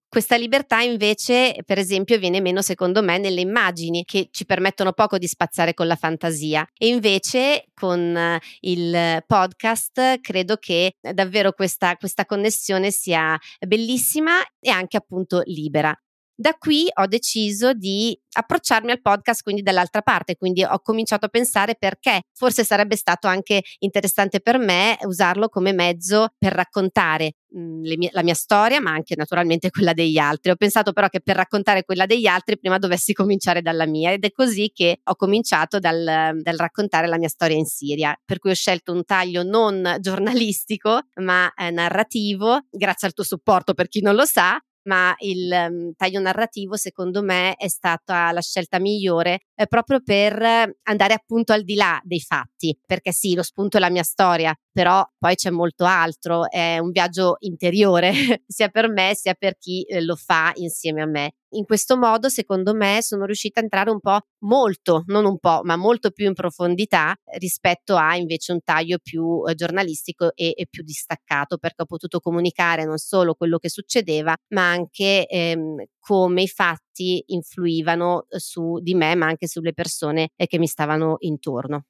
Questa 0.09 0.37
libertà 0.37 0.79
invece, 0.79 1.57
per 1.65 1.77
esempio, 1.77 2.17
viene 2.17 2.39
meno 2.39 2.61
secondo 2.61 3.03
me 3.03 3.17
nelle 3.17 3.41
immagini 3.41 4.05
che 4.05 4.29
ci 4.31 4.45
permettono 4.45 4.93
poco 4.93 5.17
di 5.17 5.27
spazzare 5.27 5.73
con 5.73 5.85
la 5.85 5.97
fantasia 5.97 6.65
e 6.77 6.87
invece 6.87 7.65
con 7.73 8.15
eh, 8.15 8.39
il 8.61 9.21
podcast 9.25 10.21
credo 10.21 10.55
che 10.55 10.95
davvero 11.01 11.51
questa, 11.51 11.97
questa 11.97 12.25
connessione 12.25 12.89
sia 12.89 13.37
bellissima 13.59 14.37
e 14.61 14.69
anche 14.69 14.95
appunto 14.95 15.41
libera. 15.43 15.93
Da 16.39 16.53
qui 16.53 16.87
ho 16.93 17.07
deciso 17.07 17.73
di 17.73 18.15
approcciarmi 18.33 18.91
al 18.91 19.01
podcast 19.01 19.41
quindi 19.41 19.63
dall'altra 19.63 20.03
parte, 20.03 20.35
quindi 20.35 20.63
ho 20.63 20.79
cominciato 20.81 21.25
a 21.25 21.29
pensare 21.29 21.73
perché 21.73 22.21
forse 22.31 22.63
sarebbe 22.63 22.95
stato 22.95 23.25
anche 23.25 23.63
interessante 23.79 24.39
per 24.39 24.59
me 24.59 24.99
usarlo 25.05 25.49
come 25.49 25.73
mezzo 25.73 26.27
per 26.37 26.53
raccontare 26.53 27.37
mh, 27.49 27.59
mie, 27.97 28.09
la 28.11 28.21
mia 28.21 28.35
storia, 28.35 28.79
ma 28.79 28.91
anche 28.91 29.15
naturalmente 29.15 29.71
quella 29.71 29.93
degli 29.93 30.19
altri. 30.19 30.51
Ho 30.51 30.55
pensato 30.55 30.93
però 30.93 31.07
che 31.07 31.21
per 31.21 31.35
raccontare 31.35 31.83
quella 31.83 32.05
degli 32.05 32.27
altri 32.27 32.59
prima 32.59 32.77
dovessi 32.77 33.13
cominciare 33.13 33.63
dalla 33.63 33.87
mia 33.87 34.11
ed 34.11 34.23
è 34.23 34.31
così 34.31 34.69
che 34.71 34.99
ho 35.03 35.15
cominciato 35.15 35.79
dal, 35.79 36.39
dal 36.39 36.55
raccontare 36.55 37.07
la 37.07 37.17
mia 37.17 37.29
storia 37.29 37.57
in 37.57 37.65
Siria, 37.65 38.15
per 38.23 38.37
cui 38.37 38.51
ho 38.51 38.55
scelto 38.55 38.93
un 38.93 39.03
taglio 39.05 39.41
non 39.41 39.97
giornalistico 39.99 40.99
ma 41.15 41.51
eh, 41.55 41.71
narrativo, 41.71 42.67
grazie 42.69 43.07
al 43.07 43.13
tuo 43.13 43.23
supporto 43.23 43.73
per 43.73 43.87
chi 43.87 44.01
non 44.01 44.13
lo 44.13 44.25
sa, 44.25 44.59
ma 44.87 45.13
il 45.19 45.51
um, 45.51 45.91
taglio 45.95 46.19
narrativo 46.19 46.75
secondo 46.75 47.21
me 47.21 47.55
è 47.55 47.67
stata 47.67 48.31
la 48.31 48.41
scelta 48.41 48.79
migliore 48.79 49.41
eh, 49.55 49.67
proprio 49.67 50.01
per 50.03 50.75
andare 50.83 51.13
appunto 51.13 51.53
al 51.53 51.63
di 51.63 51.75
là 51.75 51.99
dei 52.03 52.19
fatti, 52.19 52.77
perché 52.85 53.11
sì, 53.11 53.35
lo 53.35 53.43
spunto 53.43 53.77
è 53.77 53.79
la 53.79 53.89
mia 53.89 54.03
storia, 54.03 54.53
però 54.77 55.03
poi 55.17 55.33
c'è 55.33 55.49
molto 55.49 55.85
altro, 55.85 56.47
è 56.51 56.77
un 56.77 56.91
viaggio 56.91 57.37
interiore 57.39 58.11
sia 58.45 58.69
per 58.69 58.91
me 58.91 59.15
sia 59.15 59.33
per 59.33 59.57
chi 59.57 59.81
eh, 59.81 60.01
lo 60.01 60.15
fa 60.15 60.51
insieme 60.53 61.01
a 61.01 61.07
me. 61.07 61.31
In 61.55 61.65
questo 61.65 61.97
modo, 61.97 62.29
secondo 62.29 62.75
me, 62.75 63.01
sono 63.01 63.25
riuscita 63.25 63.59
a 63.59 63.63
entrare 63.63 63.89
un 63.89 63.99
po' 63.99 64.19
molto, 64.43 65.01
non 65.07 65.25
un 65.25 65.39
po', 65.39 65.61
ma 65.63 65.77
molto 65.77 66.11
più 66.11 66.27
in 66.27 66.35
profondità 66.35 67.15
rispetto 67.39 67.95
a 67.95 68.17
invece 68.17 68.51
un 68.51 68.59
taglio 68.63 68.99
più 69.01 69.41
eh, 69.47 69.55
giornalistico 69.55 70.31
e, 70.35 70.53
e, 70.55 70.67
più 70.69 70.83
distaccato, 70.83 71.57
perché 71.57 71.81
ho 71.81 71.85
potuto 71.85 72.19
comunicare 72.19 72.85
non 72.85 72.99
solo 72.99 73.33
quello 73.33 73.57
che 73.57 73.69
succedeva, 73.69 74.35
ma 74.49 74.69
anche 74.69 75.25
ehm, 75.25 75.85
come 75.97 76.43
i 76.43 76.47
fatti 76.47 77.23
influivano 77.29 78.27
eh, 78.29 78.39
su 78.39 78.77
di 78.79 78.93
me, 78.93 79.15
ma 79.15 79.25
anche 79.25 79.47
sulle 79.47 79.73
persone 79.73 80.29
eh, 80.35 80.45
che 80.45 80.59
mi 80.59 80.67
stavano 80.67 81.15
intorno. 81.21 81.85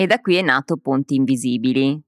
E 0.00 0.06
da 0.06 0.20
qui 0.20 0.36
è 0.36 0.42
nato 0.42 0.76
Ponti 0.76 1.16
Invisibili, 1.16 2.00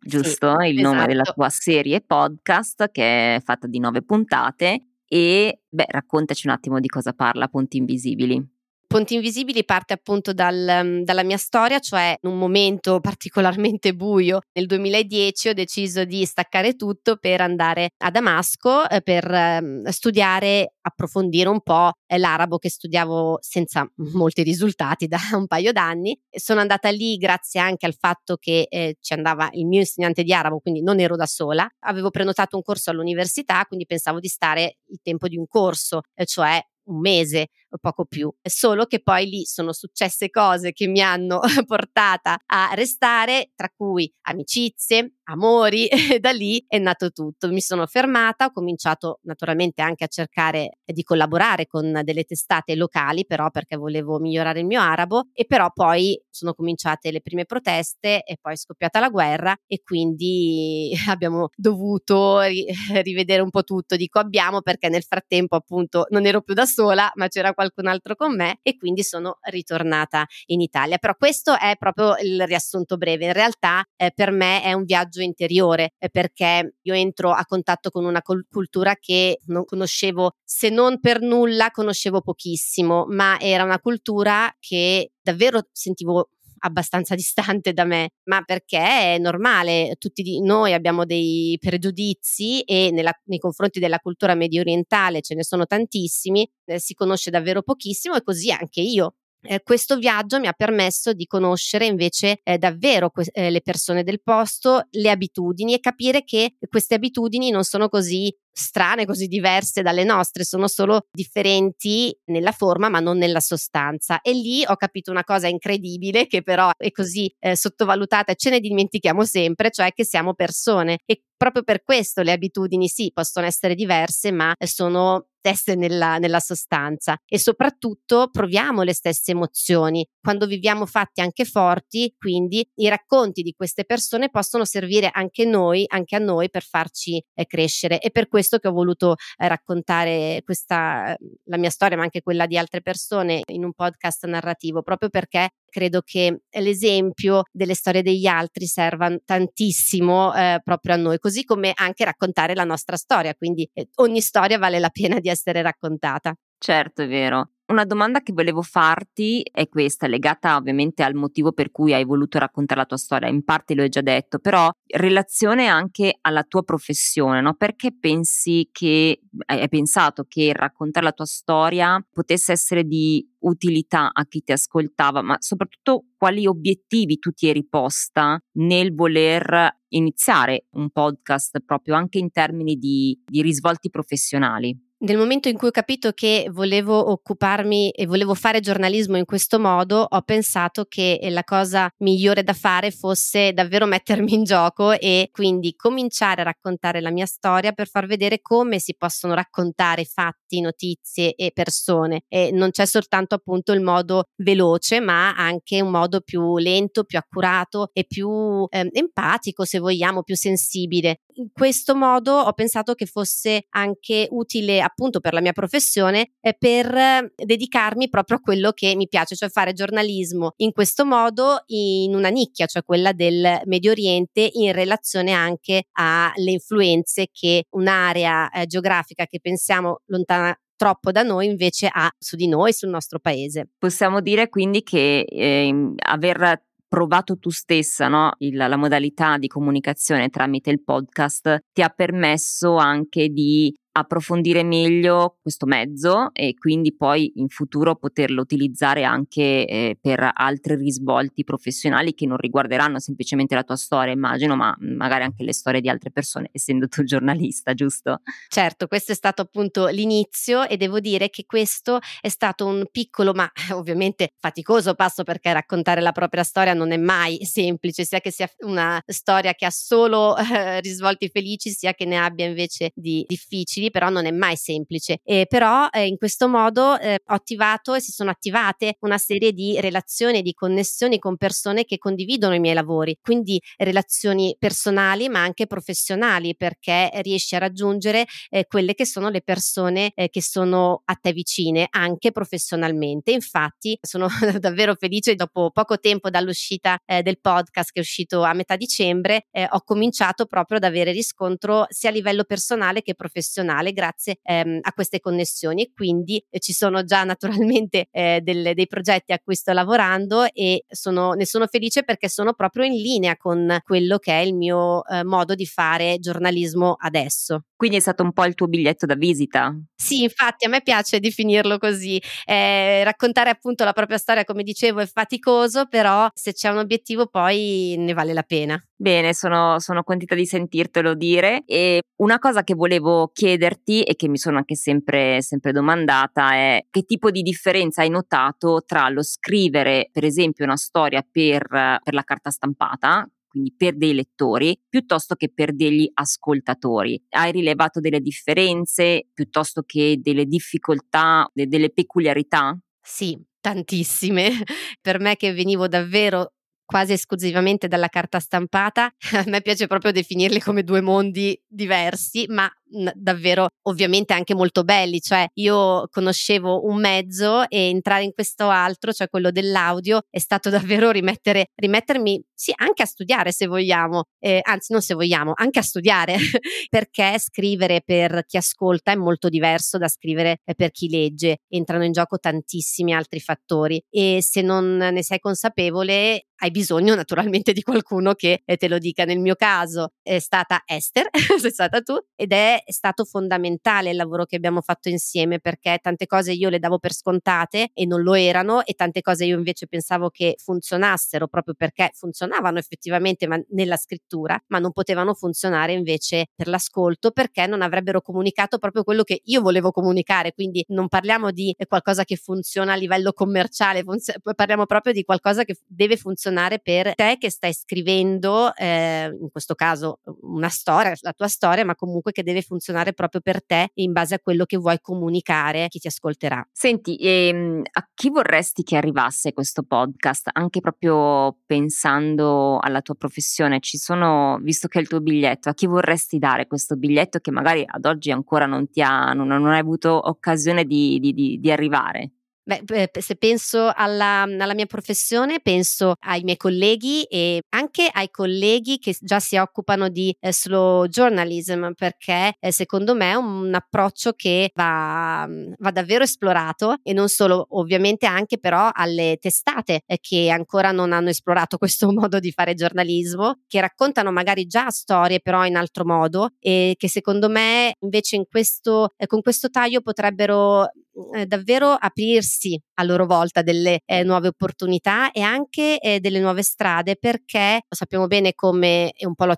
giusto? 0.00 0.60
Sì, 0.60 0.68
Il 0.68 0.80
esatto. 0.80 0.94
nome 0.94 1.06
della 1.06 1.22
esatto. 1.22 1.40
tua 1.40 1.48
serie 1.48 2.02
podcast 2.02 2.90
che 2.90 3.36
è 3.36 3.40
fatta 3.42 3.66
di 3.66 3.78
nove 3.78 4.02
puntate 4.02 4.88
e 5.06 5.62
beh, 5.66 5.86
raccontaci 5.88 6.46
un 6.46 6.52
attimo 6.52 6.78
di 6.78 6.88
cosa 6.88 7.14
parla 7.14 7.48
Ponti 7.48 7.78
Invisibili. 7.78 8.46
Ponti 8.88 9.16
Invisibili 9.16 9.66
parte 9.66 9.92
appunto 9.92 10.32
dal, 10.32 10.80
mm, 10.82 11.02
dalla 11.02 11.22
mia 11.22 11.36
storia, 11.36 11.78
cioè 11.78 12.16
in 12.22 12.30
un 12.30 12.38
momento 12.38 13.00
particolarmente 13.70 13.92
buio. 13.92 14.40
Nel 14.54 14.64
2010 14.64 15.48
ho 15.50 15.52
deciso 15.52 16.06
di 16.06 16.24
staccare 16.24 16.74
tutto 16.74 17.16
per 17.18 17.42
andare 17.42 17.90
a 17.98 18.10
Damasco 18.10 18.88
eh, 18.88 19.02
per 19.02 19.30
eh, 19.30 19.82
studiare, 19.92 20.76
approfondire 20.80 21.50
un 21.50 21.60
po' 21.60 21.90
eh, 22.06 22.16
l'arabo 22.16 22.56
che 22.56 22.70
studiavo 22.70 23.36
senza 23.42 23.86
molti 24.14 24.42
risultati 24.42 25.06
da 25.06 25.18
un 25.34 25.46
paio 25.46 25.72
d'anni. 25.72 26.18
Sono 26.30 26.60
andata 26.60 26.88
lì 26.88 27.18
grazie 27.18 27.60
anche 27.60 27.84
al 27.84 27.94
fatto 27.94 28.36
che 28.36 28.68
eh, 28.70 28.96
ci 29.02 29.12
andava 29.12 29.50
il 29.52 29.66
mio 29.66 29.80
insegnante 29.80 30.22
di 30.22 30.32
arabo, 30.32 30.60
quindi 30.60 30.80
non 30.82 30.98
ero 30.98 31.14
da 31.14 31.26
sola. 31.26 31.68
Avevo 31.80 32.08
prenotato 32.08 32.56
un 32.56 32.62
corso 32.62 32.88
all'università, 32.88 33.66
quindi 33.66 33.84
pensavo 33.84 34.18
di 34.18 34.28
stare 34.28 34.78
il 34.86 35.00
tempo 35.02 35.28
di 35.28 35.36
un 35.36 35.46
corso, 35.46 36.00
eh, 36.14 36.24
cioè 36.24 36.58
un 36.84 37.00
mese 37.00 37.48
poco 37.80 38.04
più. 38.04 38.32
Solo 38.42 38.86
che 38.86 39.02
poi 39.02 39.28
lì 39.28 39.44
sono 39.44 39.72
successe 39.72 40.30
cose 40.30 40.72
che 40.72 40.86
mi 40.86 41.00
hanno 41.00 41.40
portata 41.66 42.38
a 42.46 42.70
restare, 42.74 43.50
tra 43.54 43.70
cui 43.74 44.12
amicizie, 44.22 45.14
amori, 45.24 45.86
e 46.16 46.18
da 46.20 46.30
lì 46.30 46.64
è 46.66 46.78
nato 46.78 47.10
tutto. 47.10 47.48
Mi 47.48 47.60
sono 47.60 47.86
fermata, 47.86 48.46
ho 48.46 48.52
cominciato 48.52 49.20
naturalmente 49.22 49.82
anche 49.82 50.04
a 50.04 50.08
cercare 50.08 50.78
di 50.84 51.02
collaborare 51.02 51.66
con 51.66 52.00
delle 52.02 52.24
testate 52.24 52.74
locali, 52.74 53.26
però 53.26 53.50
perché 53.50 53.76
volevo 53.76 54.18
migliorare 54.18 54.60
il 54.60 54.66
mio 54.66 54.80
arabo, 54.80 55.28
e 55.32 55.44
però 55.44 55.70
poi 55.72 56.20
sono 56.30 56.54
cominciate 56.54 57.10
le 57.10 57.20
prime 57.20 57.44
proteste 57.44 58.22
e 58.22 58.38
poi 58.40 58.52
è 58.52 58.56
scoppiata 58.56 59.00
la 59.00 59.08
guerra 59.08 59.56
e 59.66 59.82
quindi 59.82 60.92
abbiamo 61.08 61.48
dovuto 61.56 62.40
ri- 62.40 62.66
rivedere 63.02 63.42
un 63.42 63.50
po' 63.50 63.64
tutto. 63.64 63.96
Dico 63.96 64.18
abbiamo 64.18 64.62
perché 64.62 64.88
nel 64.88 65.02
frattempo 65.02 65.56
appunto 65.56 66.06
non 66.10 66.26
ero 66.26 66.42
più 66.42 66.54
da 66.54 66.66
sola, 66.66 67.10
ma 67.14 67.28
c'era 67.28 67.54
qualcun 67.58 67.88
altro 67.88 68.14
con 68.14 68.36
me 68.36 68.60
e 68.62 68.76
quindi 68.76 69.02
sono 69.02 69.38
ritornata 69.50 70.24
in 70.46 70.60
Italia. 70.60 70.98
Però 70.98 71.14
questo 71.16 71.58
è 71.58 71.74
proprio 71.76 72.14
il 72.22 72.46
riassunto 72.46 72.96
breve. 72.96 73.24
In 73.24 73.32
realtà 73.32 73.82
eh, 73.96 74.12
per 74.14 74.30
me 74.30 74.62
è 74.62 74.74
un 74.74 74.84
viaggio 74.84 75.22
interiore 75.22 75.94
eh, 75.98 76.08
perché 76.08 76.76
io 76.80 76.94
entro 76.94 77.32
a 77.32 77.44
contatto 77.44 77.90
con 77.90 78.04
una 78.04 78.22
cultura 78.22 78.94
che 78.94 79.40
non 79.46 79.64
conoscevo, 79.64 80.36
se 80.44 80.68
non 80.68 81.00
per 81.00 81.20
nulla 81.20 81.72
conoscevo 81.72 82.20
pochissimo, 82.20 83.06
ma 83.08 83.40
era 83.40 83.64
una 83.64 83.80
cultura 83.80 84.54
che 84.60 85.10
davvero 85.20 85.62
sentivo 85.72 86.30
abbastanza 86.58 87.14
distante 87.16 87.72
da 87.72 87.84
me, 87.84 88.10
ma 88.24 88.42
perché 88.42 88.78
è 88.78 89.18
normale, 89.18 89.96
tutti 89.98 90.40
noi 90.40 90.72
abbiamo 90.72 91.04
dei 91.04 91.56
pregiudizi 91.60 92.60
e 92.62 92.90
nella, 92.92 93.12
nei 93.24 93.38
confronti 93.38 93.80
della 93.80 93.98
cultura 93.98 94.34
medio 94.34 94.60
orientale 94.60 95.20
ce 95.20 95.34
ne 95.34 95.44
sono 95.44 95.66
tantissimi, 95.66 96.48
eh, 96.66 96.78
si 96.78 96.94
conosce 96.94 97.30
davvero 97.30 97.62
pochissimo 97.62 98.14
e 98.14 98.22
così 98.22 98.50
anche 98.50 98.80
io. 98.80 99.14
Eh, 99.40 99.62
questo 99.62 99.96
viaggio 99.96 100.40
mi 100.40 100.48
ha 100.48 100.52
permesso 100.52 101.12
di 101.12 101.24
conoscere 101.24 101.86
invece 101.86 102.40
eh, 102.42 102.58
davvero 102.58 103.10
que- 103.10 103.30
eh, 103.32 103.50
le 103.50 103.60
persone 103.60 104.02
del 104.02 104.20
posto, 104.20 104.88
le 104.90 105.10
abitudini 105.10 105.74
e 105.74 105.80
capire 105.80 106.24
che 106.24 106.56
queste 106.68 106.96
abitudini 106.96 107.50
non 107.50 107.62
sono 107.62 107.88
così 107.88 108.34
strane, 108.58 109.06
così 109.06 109.26
diverse 109.26 109.82
dalle 109.82 110.04
nostre, 110.04 110.44
sono 110.44 110.68
solo 110.68 111.06
differenti 111.10 112.16
nella 112.26 112.52
forma 112.52 112.88
ma 112.88 113.00
non 113.00 113.18
nella 113.18 113.40
sostanza. 113.40 114.20
E 114.20 114.32
lì 114.32 114.64
ho 114.66 114.76
capito 114.76 115.10
una 115.10 115.24
cosa 115.24 115.48
incredibile 115.48 116.26
che 116.26 116.42
però 116.42 116.70
è 116.76 116.90
così 116.90 117.32
eh, 117.38 117.56
sottovalutata 117.56 118.32
e 118.32 118.36
ce 118.36 118.50
ne 118.50 118.60
dimentichiamo 118.60 119.24
sempre, 119.24 119.70
cioè 119.70 119.92
che 119.92 120.04
siamo 120.04 120.34
persone 120.34 120.98
e 121.06 121.22
proprio 121.36 121.62
per 121.62 121.82
questo 121.82 122.22
le 122.22 122.32
abitudini 122.32 122.88
sì 122.88 123.12
possono 123.14 123.46
essere 123.46 123.74
diverse 123.74 124.32
ma 124.32 124.52
sono 124.66 125.28
stesse 125.38 125.76
nella, 125.76 126.18
nella, 126.18 126.40
sostanza 126.40 127.16
e 127.26 127.38
soprattutto 127.38 128.28
proviamo 128.30 128.82
le 128.82 128.92
stesse 128.92 129.30
emozioni. 129.30 130.06
Quando 130.20 130.46
viviamo 130.46 130.84
fatti 130.84 131.20
anche 131.20 131.44
forti, 131.44 132.12
quindi 132.18 132.68
i 132.76 132.88
racconti 132.88 133.42
di 133.42 133.54
queste 133.56 133.84
persone 133.84 134.30
possono 134.30 134.64
servire 134.64 135.10
anche 135.12 135.44
noi, 135.44 135.84
anche 135.86 136.16
a 136.16 136.18
noi 136.18 136.50
per 136.50 136.64
farci 136.64 137.22
eh, 137.34 137.46
crescere. 137.46 137.98
È 137.98 138.10
per 138.10 138.28
questo 138.28 138.47
che 138.56 138.68
ho 138.68 138.72
voluto 138.72 139.16
eh, 139.36 139.46
raccontare 139.48 140.40
questa, 140.44 141.14
la 141.44 141.58
mia 141.58 141.68
storia, 141.68 141.98
ma 141.98 142.04
anche 142.04 142.22
quella 142.22 142.46
di 142.46 142.56
altre 142.56 142.80
persone 142.80 143.42
in 143.48 143.64
un 143.64 143.74
podcast 143.74 144.24
narrativo, 144.24 144.80
proprio 144.80 145.10
perché 145.10 145.50
credo 145.68 146.00
che 146.02 146.40
l'esempio 146.58 147.42
delle 147.52 147.74
storie 147.74 148.02
degli 148.02 148.26
altri 148.26 148.66
serva 148.66 149.14
tantissimo 149.22 150.34
eh, 150.34 150.60
proprio 150.64 150.94
a 150.94 150.96
noi, 150.96 151.18
così 151.18 151.44
come 151.44 151.72
anche 151.74 152.04
raccontare 152.04 152.54
la 152.54 152.64
nostra 152.64 152.96
storia, 152.96 153.34
quindi 153.34 153.68
eh, 153.74 153.88
ogni 153.96 154.20
storia 154.22 154.58
vale 154.58 154.78
la 154.78 154.90
pena 154.90 155.20
di 155.20 155.28
essere 155.28 155.60
raccontata. 155.60 156.34
Certo, 156.60 157.02
è 157.02 157.08
vero. 157.08 157.50
Una 157.68 157.84
domanda 157.84 158.20
che 158.22 158.32
volevo 158.32 158.62
farti 158.62 159.42
è 159.52 159.68
questa, 159.68 160.06
legata 160.06 160.56
ovviamente 160.56 161.02
al 161.02 161.14
motivo 161.14 161.52
per 161.52 161.70
cui 161.70 161.92
hai 161.92 162.04
voluto 162.04 162.38
raccontare 162.38 162.80
la 162.80 162.86
tua 162.86 162.96
storia, 162.96 163.28
in 163.28 163.44
parte 163.44 163.74
lo 163.74 163.82
hai 163.82 163.90
già 163.90 164.00
detto, 164.00 164.38
però 164.38 164.70
relazione 164.86 165.66
anche 165.66 166.16
alla 166.22 166.44
tua 166.44 166.62
professione, 166.62 167.42
no? 167.42 167.54
Perché 167.54 167.94
pensi 167.94 168.68
che, 168.72 169.20
hai 169.46 169.68
pensato 169.68 170.24
che 170.26 170.52
raccontare 170.54 171.04
la 171.04 171.12
tua 171.12 171.26
storia 171.26 172.02
potesse 172.10 172.52
essere 172.52 172.84
di 172.84 173.24
utilità 173.40 174.10
a 174.12 174.24
chi 174.26 174.42
ti 174.42 174.52
ascoltava, 174.52 175.20
ma 175.20 175.36
soprattutto 175.38 176.06
quali 176.16 176.46
obiettivi 176.46 177.18
tu 177.18 177.32
ti 177.32 177.48
eri 177.48 177.66
posta 177.66 178.40
nel 178.52 178.94
voler 178.94 179.76
iniziare 179.88 180.66
un 180.70 180.90
podcast 180.90 181.60
proprio 181.64 181.94
anche 181.96 182.18
in 182.18 182.30
termini 182.30 182.76
di, 182.76 183.16
di 183.26 183.42
risvolti 183.42 183.90
professionali? 183.90 184.87
Nel 185.00 185.16
momento 185.16 185.48
in 185.48 185.56
cui 185.56 185.68
ho 185.68 185.70
capito 185.70 186.10
che 186.10 186.48
volevo 186.50 187.12
occuparmi 187.12 187.90
e 187.90 188.04
volevo 188.06 188.34
fare 188.34 188.58
giornalismo 188.58 189.16
in 189.16 189.26
questo 189.26 189.60
modo, 189.60 190.04
ho 190.08 190.22
pensato 190.22 190.86
che 190.86 191.20
la 191.30 191.44
cosa 191.44 191.88
migliore 191.98 192.42
da 192.42 192.52
fare 192.52 192.90
fosse 192.90 193.52
davvero 193.52 193.86
mettermi 193.86 194.34
in 194.34 194.42
gioco 194.42 194.90
e 194.90 195.28
quindi 195.30 195.76
cominciare 195.76 196.40
a 196.40 196.44
raccontare 196.44 197.00
la 197.00 197.12
mia 197.12 197.26
storia 197.26 197.70
per 197.70 197.86
far 197.86 198.06
vedere 198.06 198.40
come 198.40 198.80
si 198.80 198.96
possono 198.96 199.34
raccontare 199.34 200.04
fatti, 200.04 200.60
notizie 200.60 201.36
e 201.36 201.52
persone. 201.54 202.22
E 202.26 202.50
non 202.50 202.72
c'è 202.72 202.84
soltanto 202.84 203.36
appunto 203.36 203.70
il 203.70 203.80
modo 203.80 204.24
veloce, 204.38 204.98
ma 204.98 205.32
anche 205.36 205.80
un 205.80 205.92
modo 205.92 206.22
più 206.22 206.56
lento, 206.58 207.04
più 207.04 207.18
accurato 207.18 207.90
e 207.92 208.04
più 208.04 208.66
eh, 208.68 208.90
empatico, 208.92 209.64
se 209.64 209.78
vogliamo, 209.78 210.24
più 210.24 210.34
sensibile. 210.34 211.20
In 211.38 211.50
questo 211.52 211.94
modo 211.94 212.32
ho 212.32 212.52
pensato 212.52 212.94
che 212.94 213.06
fosse 213.06 213.66
anche 213.70 214.26
utile 214.30 214.80
appunto 214.80 215.20
per 215.20 215.32
la 215.32 215.40
mia 215.40 215.52
professione 215.52 216.32
e 216.40 216.56
per 216.58 216.92
eh, 216.92 217.32
dedicarmi 217.36 218.08
proprio 218.08 218.38
a 218.38 218.40
quello 218.40 218.72
che 218.72 218.96
mi 218.96 219.06
piace, 219.06 219.36
cioè 219.36 219.48
fare 219.48 219.72
giornalismo 219.72 220.54
in 220.56 220.72
questo 220.72 221.04
modo 221.04 221.62
in 221.66 222.16
una 222.16 222.28
nicchia, 222.28 222.66
cioè 222.66 222.82
quella 222.82 223.12
del 223.12 223.60
Medio 223.66 223.92
Oriente 223.92 224.50
in 224.52 224.72
relazione 224.72 225.30
anche 225.30 225.84
alle 225.92 226.50
influenze 226.50 227.28
che 227.30 227.66
un'area 227.70 228.50
eh, 228.50 228.66
geografica 228.66 229.26
che 229.26 229.38
pensiamo 229.40 230.00
lontana 230.06 230.58
troppo 230.74 231.12
da 231.12 231.22
noi 231.22 231.46
invece 231.46 231.88
ha 231.92 232.10
su 232.18 232.34
di 232.34 232.48
noi, 232.48 232.72
sul 232.72 232.88
nostro 232.88 233.20
paese. 233.20 233.68
Possiamo 233.78 234.20
dire 234.20 234.48
quindi 234.48 234.82
che 234.82 235.20
eh, 235.20 235.94
aver 235.98 236.66
provato 236.88 237.38
tu 237.38 237.50
stessa 237.50 238.08
no? 238.08 238.32
Il, 238.38 238.56
la 238.56 238.76
modalità 238.76 239.36
di 239.36 239.46
comunicazione 239.46 240.28
tramite 240.30 240.70
il 240.70 240.82
podcast 240.82 241.58
ti 241.72 241.82
ha 241.82 241.90
permesso 241.90 242.76
anche 242.76 243.28
di 243.28 243.72
approfondire 243.98 244.62
meglio 244.62 245.38
questo 245.40 245.66
mezzo 245.66 246.30
e 246.32 246.54
quindi 246.54 246.94
poi 246.94 247.32
in 247.36 247.48
futuro 247.48 247.96
poterlo 247.96 248.40
utilizzare 248.40 249.04
anche 249.04 249.66
eh, 249.66 249.98
per 250.00 250.30
altri 250.32 250.76
risvolti 250.76 251.44
professionali 251.44 252.14
che 252.14 252.26
non 252.26 252.36
riguarderanno 252.36 252.98
semplicemente 252.98 253.54
la 253.54 253.62
tua 253.62 253.76
storia, 253.76 254.12
immagino, 254.12 254.56
ma 254.56 254.74
magari 254.80 255.24
anche 255.24 255.44
le 255.44 255.52
storie 255.52 255.80
di 255.80 255.88
altre 255.88 256.10
persone, 256.10 256.48
essendo 256.52 256.88
tu 256.88 257.04
giornalista, 257.04 257.74
giusto? 257.74 258.20
Certo, 258.48 258.86
questo 258.86 259.12
è 259.12 259.14
stato 259.14 259.42
appunto 259.42 259.86
l'inizio 259.86 260.66
e 260.66 260.76
devo 260.76 261.00
dire 261.00 261.30
che 261.30 261.44
questo 261.46 261.98
è 262.20 262.28
stato 262.28 262.66
un 262.66 262.86
piccolo, 262.90 263.32
ma 263.32 263.50
ovviamente 263.72 264.32
faticoso 264.38 264.94
passo 264.94 265.24
perché 265.24 265.52
raccontare 265.52 266.00
la 266.00 266.12
propria 266.12 266.42
storia 266.42 266.74
non 266.74 266.92
è 266.92 266.96
mai 266.96 267.44
semplice, 267.44 268.04
sia 268.04 268.20
che 268.20 268.30
sia 268.30 268.50
una 268.60 269.02
storia 269.06 269.52
che 269.54 269.66
ha 269.66 269.70
solo 269.70 270.36
eh, 270.36 270.80
risvolti 270.82 271.28
felici, 271.28 271.70
sia 271.70 271.92
che 271.92 272.04
ne 272.04 272.18
abbia 272.18 272.46
invece 272.46 272.92
di 272.94 273.24
difficili 273.26 273.87
però 273.90 274.08
non 274.08 274.26
è 274.26 274.30
mai 274.30 274.56
semplice. 274.56 275.20
E 275.24 275.46
però 275.48 275.88
eh, 275.90 276.06
in 276.06 276.16
questo 276.16 276.48
modo 276.48 276.98
eh, 276.98 277.20
ho 277.24 277.34
attivato 277.34 277.94
e 277.94 278.00
si 278.00 278.12
sono 278.12 278.30
attivate 278.30 278.96
una 279.00 279.18
serie 279.18 279.52
di 279.52 279.80
relazioni 279.80 280.38
e 280.38 280.42
di 280.42 280.52
connessioni 280.52 281.18
con 281.18 281.36
persone 281.36 281.84
che 281.84 281.98
condividono 281.98 282.54
i 282.54 282.60
miei 282.60 282.74
lavori, 282.74 283.18
quindi 283.20 283.60
relazioni 283.76 284.56
personali 284.58 285.28
ma 285.28 285.42
anche 285.42 285.66
professionali 285.66 286.56
perché 286.56 287.10
riesci 287.22 287.54
a 287.54 287.58
raggiungere 287.58 288.26
eh, 288.50 288.66
quelle 288.66 288.94
che 288.94 289.06
sono 289.06 289.28
le 289.28 289.42
persone 289.42 290.12
eh, 290.14 290.28
che 290.28 290.42
sono 290.42 291.02
a 291.04 291.14
te 291.14 291.32
vicine 291.32 291.86
anche 291.90 292.32
professionalmente. 292.32 293.30
Infatti 293.30 293.98
sono 294.00 294.28
davvero 294.58 294.94
felice 294.94 295.34
dopo 295.34 295.70
poco 295.70 295.98
tempo 295.98 296.30
dall'uscita 296.30 296.98
eh, 297.04 297.22
del 297.22 297.40
podcast 297.40 297.90
che 297.92 298.00
è 298.00 298.02
uscito 298.02 298.42
a 298.42 298.52
metà 298.52 298.76
dicembre 298.76 299.46
eh, 299.50 299.66
ho 299.70 299.82
cominciato 299.82 300.46
proprio 300.46 300.78
ad 300.78 300.84
avere 300.84 301.12
riscontro 301.12 301.86
sia 301.88 302.10
a 302.10 302.12
livello 302.12 302.44
personale 302.44 303.02
che 303.02 303.14
professionale 303.14 303.67
nazionale 303.68 303.92
grazie 303.92 304.38
ehm, 304.42 304.78
a 304.82 304.92
queste 304.92 305.20
connessioni 305.20 305.82
e 305.82 305.92
quindi 305.92 306.42
eh, 306.48 306.58
ci 306.58 306.72
sono 306.72 307.04
già 307.04 307.24
naturalmente 307.24 308.08
eh, 308.10 308.40
delle, 308.42 308.74
dei 308.74 308.86
progetti 308.86 309.32
a 309.32 309.38
cui 309.38 309.54
sto 309.54 309.72
lavorando 309.72 310.44
e 310.52 310.84
sono, 310.88 311.32
ne 311.32 311.46
sono 311.46 311.66
felice 311.66 312.02
perché 312.02 312.28
sono 312.28 312.54
proprio 312.54 312.84
in 312.84 312.94
linea 312.94 313.36
con 313.36 313.78
quello 313.84 314.18
che 314.18 314.32
è 314.32 314.42
il 314.42 314.54
mio 314.54 315.04
eh, 315.06 315.24
modo 315.24 315.54
di 315.54 315.66
fare 315.66 316.18
giornalismo 316.18 316.96
adesso. 316.98 317.67
Quindi 317.78 317.98
è 317.98 318.00
stato 318.00 318.24
un 318.24 318.32
po' 318.32 318.44
il 318.44 318.54
tuo 318.54 318.66
biglietto 318.66 319.06
da 319.06 319.14
visita? 319.14 319.72
Sì, 319.94 320.24
infatti 320.24 320.66
a 320.66 320.68
me 320.68 320.82
piace 320.82 321.20
definirlo 321.20 321.78
così. 321.78 322.20
Eh, 322.44 323.04
raccontare 323.04 323.50
appunto 323.50 323.84
la 323.84 323.92
propria 323.92 324.18
storia, 324.18 324.44
come 324.44 324.64
dicevo, 324.64 324.98
è 324.98 325.06
faticoso, 325.06 325.86
però 325.86 326.28
se 326.34 326.52
c'è 326.52 326.70
un 326.70 326.78
obiettivo 326.78 327.28
poi 327.28 327.94
ne 327.96 328.12
vale 328.14 328.32
la 328.32 328.42
pena. 328.42 328.82
Bene, 328.96 329.32
sono, 329.32 329.78
sono 329.78 330.02
contenta 330.02 330.34
di 330.34 330.44
sentirtelo 330.44 331.14
dire 331.14 331.62
e 331.66 332.02
una 332.16 332.40
cosa 332.40 332.64
che 332.64 332.74
volevo 332.74 333.30
chiederti 333.32 334.02
e 334.02 334.16
che 334.16 334.26
mi 334.26 334.38
sono 334.38 334.56
anche 334.56 334.74
sempre, 334.74 335.40
sempre 335.40 335.70
domandata 335.70 336.54
è 336.54 336.84
che 336.90 337.04
tipo 337.04 337.30
di 337.30 337.42
differenza 337.42 338.02
hai 338.02 338.10
notato 338.10 338.82
tra 338.84 339.08
lo 339.08 339.22
scrivere 339.22 340.08
per 340.10 340.24
esempio 340.24 340.64
una 340.64 340.76
storia 340.76 341.24
per, 341.30 341.64
per 342.02 342.12
la 342.12 342.24
carta 342.24 342.50
stampata, 342.50 343.24
quindi 343.48 343.74
per 343.76 343.96
dei 343.96 344.14
lettori, 344.14 344.78
piuttosto 344.88 345.34
che 345.34 345.50
per 345.52 345.74
degli 345.74 346.08
ascoltatori. 346.14 347.20
Hai 347.30 347.50
rilevato 347.52 348.00
delle 348.00 348.20
differenze 348.20 349.26
piuttosto 349.32 349.82
che 349.84 350.18
delle 350.20 350.44
difficoltà, 350.46 351.48
de- 351.52 351.66
delle 351.66 351.90
peculiarità? 351.90 352.78
Sì, 353.00 353.38
tantissime. 353.60 354.50
per 355.00 355.18
me 355.18 355.36
che 355.36 355.52
venivo 355.52 355.88
davvero 355.88 356.52
quasi 356.84 357.12
esclusivamente 357.12 357.86
dalla 357.86 358.08
carta 358.08 358.40
stampata. 358.40 359.12
A 359.32 359.44
me 359.46 359.60
piace 359.60 359.86
proprio 359.86 360.10
definirli 360.10 360.60
come 360.60 360.82
due 360.82 361.02
mondi 361.02 361.60
diversi, 361.66 362.46
ma 362.48 362.70
davvero 363.14 363.68
ovviamente 363.82 364.32
anche 364.32 364.54
molto 364.54 364.84
belli, 364.84 365.20
cioè 365.20 365.46
io 365.54 366.08
conoscevo 366.10 366.84
un 366.84 367.00
mezzo 367.00 367.68
e 367.68 367.88
entrare 367.88 368.24
in 368.24 368.32
questo 368.32 368.68
altro, 368.68 369.12
cioè 369.12 369.28
quello 369.28 369.50
dell'audio, 369.50 370.22
è 370.30 370.38
stato 370.38 370.70
davvero 370.70 371.10
rimettere, 371.10 371.70
rimettermi 371.74 372.42
sì 372.54 372.72
anche 372.74 373.02
a 373.02 373.06
studiare 373.06 373.52
se 373.52 373.66
vogliamo, 373.66 374.24
eh, 374.40 374.60
anzi 374.62 374.92
non 374.92 375.02
se 375.02 375.14
vogliamo, 375.14 375.52
anche 375.54 375.78
a 375.78 375.82
studiare, 375.82 376.36
perché 376.88 377.38
scrivere 377.38 378.02
per 378.04 378.44
chi 378.46 378.56
ascolta 378.56 379.12
è 379.12 379.16
molto 379.16 379.48
diverso 379.48 379.98
da 379.98 380.08
scrivere 380.08 380.58
per 380.76 380.90
chi 380.90 381.08
legge, 381.08 381.58
entrano 381.68 382.04
in 382.04 382.12
gioco 382.12 382.38
tantissimi 382.38 383.14
altri 383.14 383.40
fattori. 383.40 384.02
E 384.10 384.38
se 384.42 384.62
non 384.62 384.96
ne 384.96 385.22
sei 385.22 385.38
consapevole 385.38 386.46
hai 386.60 386.70
bisogno 386.70 387.14
naturalmente 387.14 387.72
di 387.72 387.82
qualcuno 387.82 388.34
che 388.34 388.62
te 388.64 388.88
lo 388.88 388.98
dica. 388.98 389.24
Nel 389.24 389.38
mio 389.38 389.54
caso 389.54 390.12
è 390.22 390.38
stata 390.38 390.82
Esther, 390.84 391.28
sei 391.58 391.70
stata 391.70 392.00
tu, 392.00 392.16
ed 392.34 392.52
è 392.52 392.77
è 392.84 392.92
stato 392.92 393.24
fondamentale 393.24 394.10
il 394.10 394.16
lavoro 394.16 394.44
che 394.44 394.56
abbiamo 394.56 394.80
fatto 394.80 395.08
insieme 395.08 395.60
perché 395.60 395.98
tante 396.02 396.26
cose 396.26 396.52
io 396.52 396.68
le 396.68 396.78
davo 396.78 396.98
per 396.98 397.12
scontate 397.12 397.90
e 397.94 398.06
non 398.06 398.22
lo 398.22 398.34
erano 398.34 398.84
e 398.84 398.94
tante 398.94 399.20
cose 399.20 399.44
io 399.44 399.56
invece 399.56 399.86
pensavo 399.86 400.30
che 400.30 400.56
funzionassero 400.58 401.46
proprio 401.48 401.74
perché 401.74 402.10
funzionavano 402.14 402.78
effettivamente 402.78 403.46
ma 403.46 403.60
nella 403.70 403.96
scrittura, 403.96 404.60
ma 404.68 404.78
non 404.78 404.92
potevano 404.92 405.34
funzionare 405.34 405.92
invece 405.92 406.46
per 406.54 406.68
l'ascolto 406.68 407.30
perché 407.30 407.66
non 407.66 407.82
avrebbero 407.82 408.20
comunicato 408.20 408.78
proprio 408.78 409.04
quello 409.04 409.22
che 409.22 409.40
io 409.44 409.60
volevo 409.60 409.90
comunicare. 409.90 410.52
Quindi 410.52 410.84
non 410.88 411.08
parliamo 411.08 411.50
di 411.50 411.74
qualcosa 411.86 412.24
che 412.24 412.36
funziona 412.36 412.92
a 412.92 412.96
livello 412.96 413.32
commerciale, 413.32 414.02
funz- 414.02 414.34
parliamo 414.54 414.86
proprio 414.86 415.12
di 415.12 415.24
qualcosa 415.24 415.64
che 415.64 415.78
deve 415.86 416.16
funzionare 416.16 416.78
per 416.78 417.14
te 417.14 417.36
che 417.38 417.50
stai 417.50 417.72
scrivendo, 417.72 418.74
eh, 418.74 419.30
in 419.40 419.50
questo 419.50 419.74
caso 419.74 420.20
una 420.42 420.68
storia, 420.68 421.14
la 421.20 421.32
tua 421.32 421.48
storia, 421.48 421.84
ma 421.84 421.94
comunque 421.94 422.32
che 422.32 422.42
deve 422.42 422.62
funzionare 422.68 423.14
proprio 423.14 423.40
per 423.40 423.64
te 423.64 423.90
in 423.94 424.12
base 424.12 424.34
a 424.34 424.38
quello 424.38 424.64
che 424.64 424.76
vuoi 424.76 424.98
comunicare 425.00 425.84
a 425.84 425.88
chi 425.88 425.98
ti 425.98 426.06
ascolterà. 426.06 426.66
Senti, 426.70 427.16
ehm, 427.16 427.82
a 427.90 428.08
chi 428.14 428.30
vorresti 428.30 428.82
che 428.82 428.96
arrivasse 428.96 429.52
questo 429.52 429.82
podcast? 429.82 430.50
Anche 430.52 430.80
proprio 430.80 431.56
pensando 431.66 432.78
alla 432.78 433.00
tua 433.00 433.14
professione, 433.14 433.80
ci 433.80 433.96
sono, 433.96 434.58
visto 434.60 434.88
che 434.88 434.98
è 434.98 435.02
il 435.02 435.08
tuo 435.08 435.20
biglietto, 435.20 435.68
a 435.68 435.74
chi 435.74 435.86
vorresti 435.86 436.38
dare 436.38 436.66
questo 436.66 436.96
biglietto 436.96 437.38
che 437.38 437.50
magari 437.50 437.82
ad 437.86 438.04
oggi 438.04 438.30
ancora 438.30 438.66
non 438.66 438.90
ti 438.90 439.00
ha, 439.00 439.32
non, 439.32 439.48
non 439.48 439.68
hai 439.68 439.80
avuto 439.80 440.28
occasione 440.28 440.84
di, 440.84 441.18
di, 441.18 441.32
di, 441.32 441.58
di 441.58 441.70
arrivare? 441.72 442.32
Beh, 442.68 443.08
se 443.18 443.34
penso 443.36 443.90
alla, 443.94 444.42
alla, 444.42 444.74
mia 444.74 444.84
professione, 444.84 445.58
penso 445.62 446.16
ai 446.26 446.42
miei 446.42 446.58
colleghi 446.58 447.22
e 447.22 447.62
anche 447.70 448.10
ai 448.12 448.28
colleghi 448.30 448.98
che 448.98 449.16
già 449.18 449.40
si 449.40 449.56
occupano 449.56 450.10
di 450.10 450.36
eh, 450.38 450.52
slow 450.52 451.06
journalism, 451.06 451.92
perché 451.94 452.52
eh, 452.60 452.70
secondo 452.70 453.14
me 453.14 453.30
è 453.30 453.34
un, 453.36 453.72
approccio 453.72 454.32
che 454.32 454.70
va, 454.74 455.48
va, 455.78 455.90
davvero 455.90 456.24
esplorato 456.24 456.96
e 457.02 457.14
non 457.14 457.30
solo, 457.30 457.68
ovviamente 457.70 458.26
anche 458.26 458.58
però 458.58 458.90
alle 458.92 459.38
testate 459.40 460.02
eh, 460.04 460.18
che 460.20 460.50
ancora 460.50 460.90
non 460.92 461.12
hanno 461.14 461.30
esplorato 461.30 461.78
questo 461.78 462.12
modo 462.12 462.38
di 462.38 462.52
fare 462.52 462.74
giornalismo, 462.74 463.62
che 463.66 463.80
raccontano 463.80 464.30
magari 464.30 464.66
già 464.66 464.90
storie 464.90 465.40
però 465.40 465.64
in 465.64 465.76
altro 465.76 466.04
modo 466.04 466.50
e 466.60 466.96
che 466.98 467.08
secondo 467.08 467.48
me 467.48 467.94
invece 468.00 468.36
in 468.36 468.44
questo, 468.46 469.14
eh, 469.16 469.26
con 469.26 469.40
questo 469.40 469.70
taglio 469.70 470.02
potrebbero 470.02 470.86
eh, 471.34 471.46
davvero 471.46 471.92
aprirsi 471.92 472.57
a 472.94 473.02
loro 473.02 473.26
volta 473.26 473.62
delle 473.62 474.00
eh, 474.04 474.22
nuove 474.22 474.48
opportunità 474.48 475.30
e 475.32 475.40
anche 475.40 475.98
eh, 475.98 476.20
delle 476.20 476.40
nuove 476.40 476.62
strade 476.62 477.16
perché 477.16 477.80
sappiamo 477.88 478.26
bene 478.26 478.54
come, 478.54 479.12
e 479.12 479.26
un 479.26 479.34
po' 479.34 479.44
lo, 479.44 479.54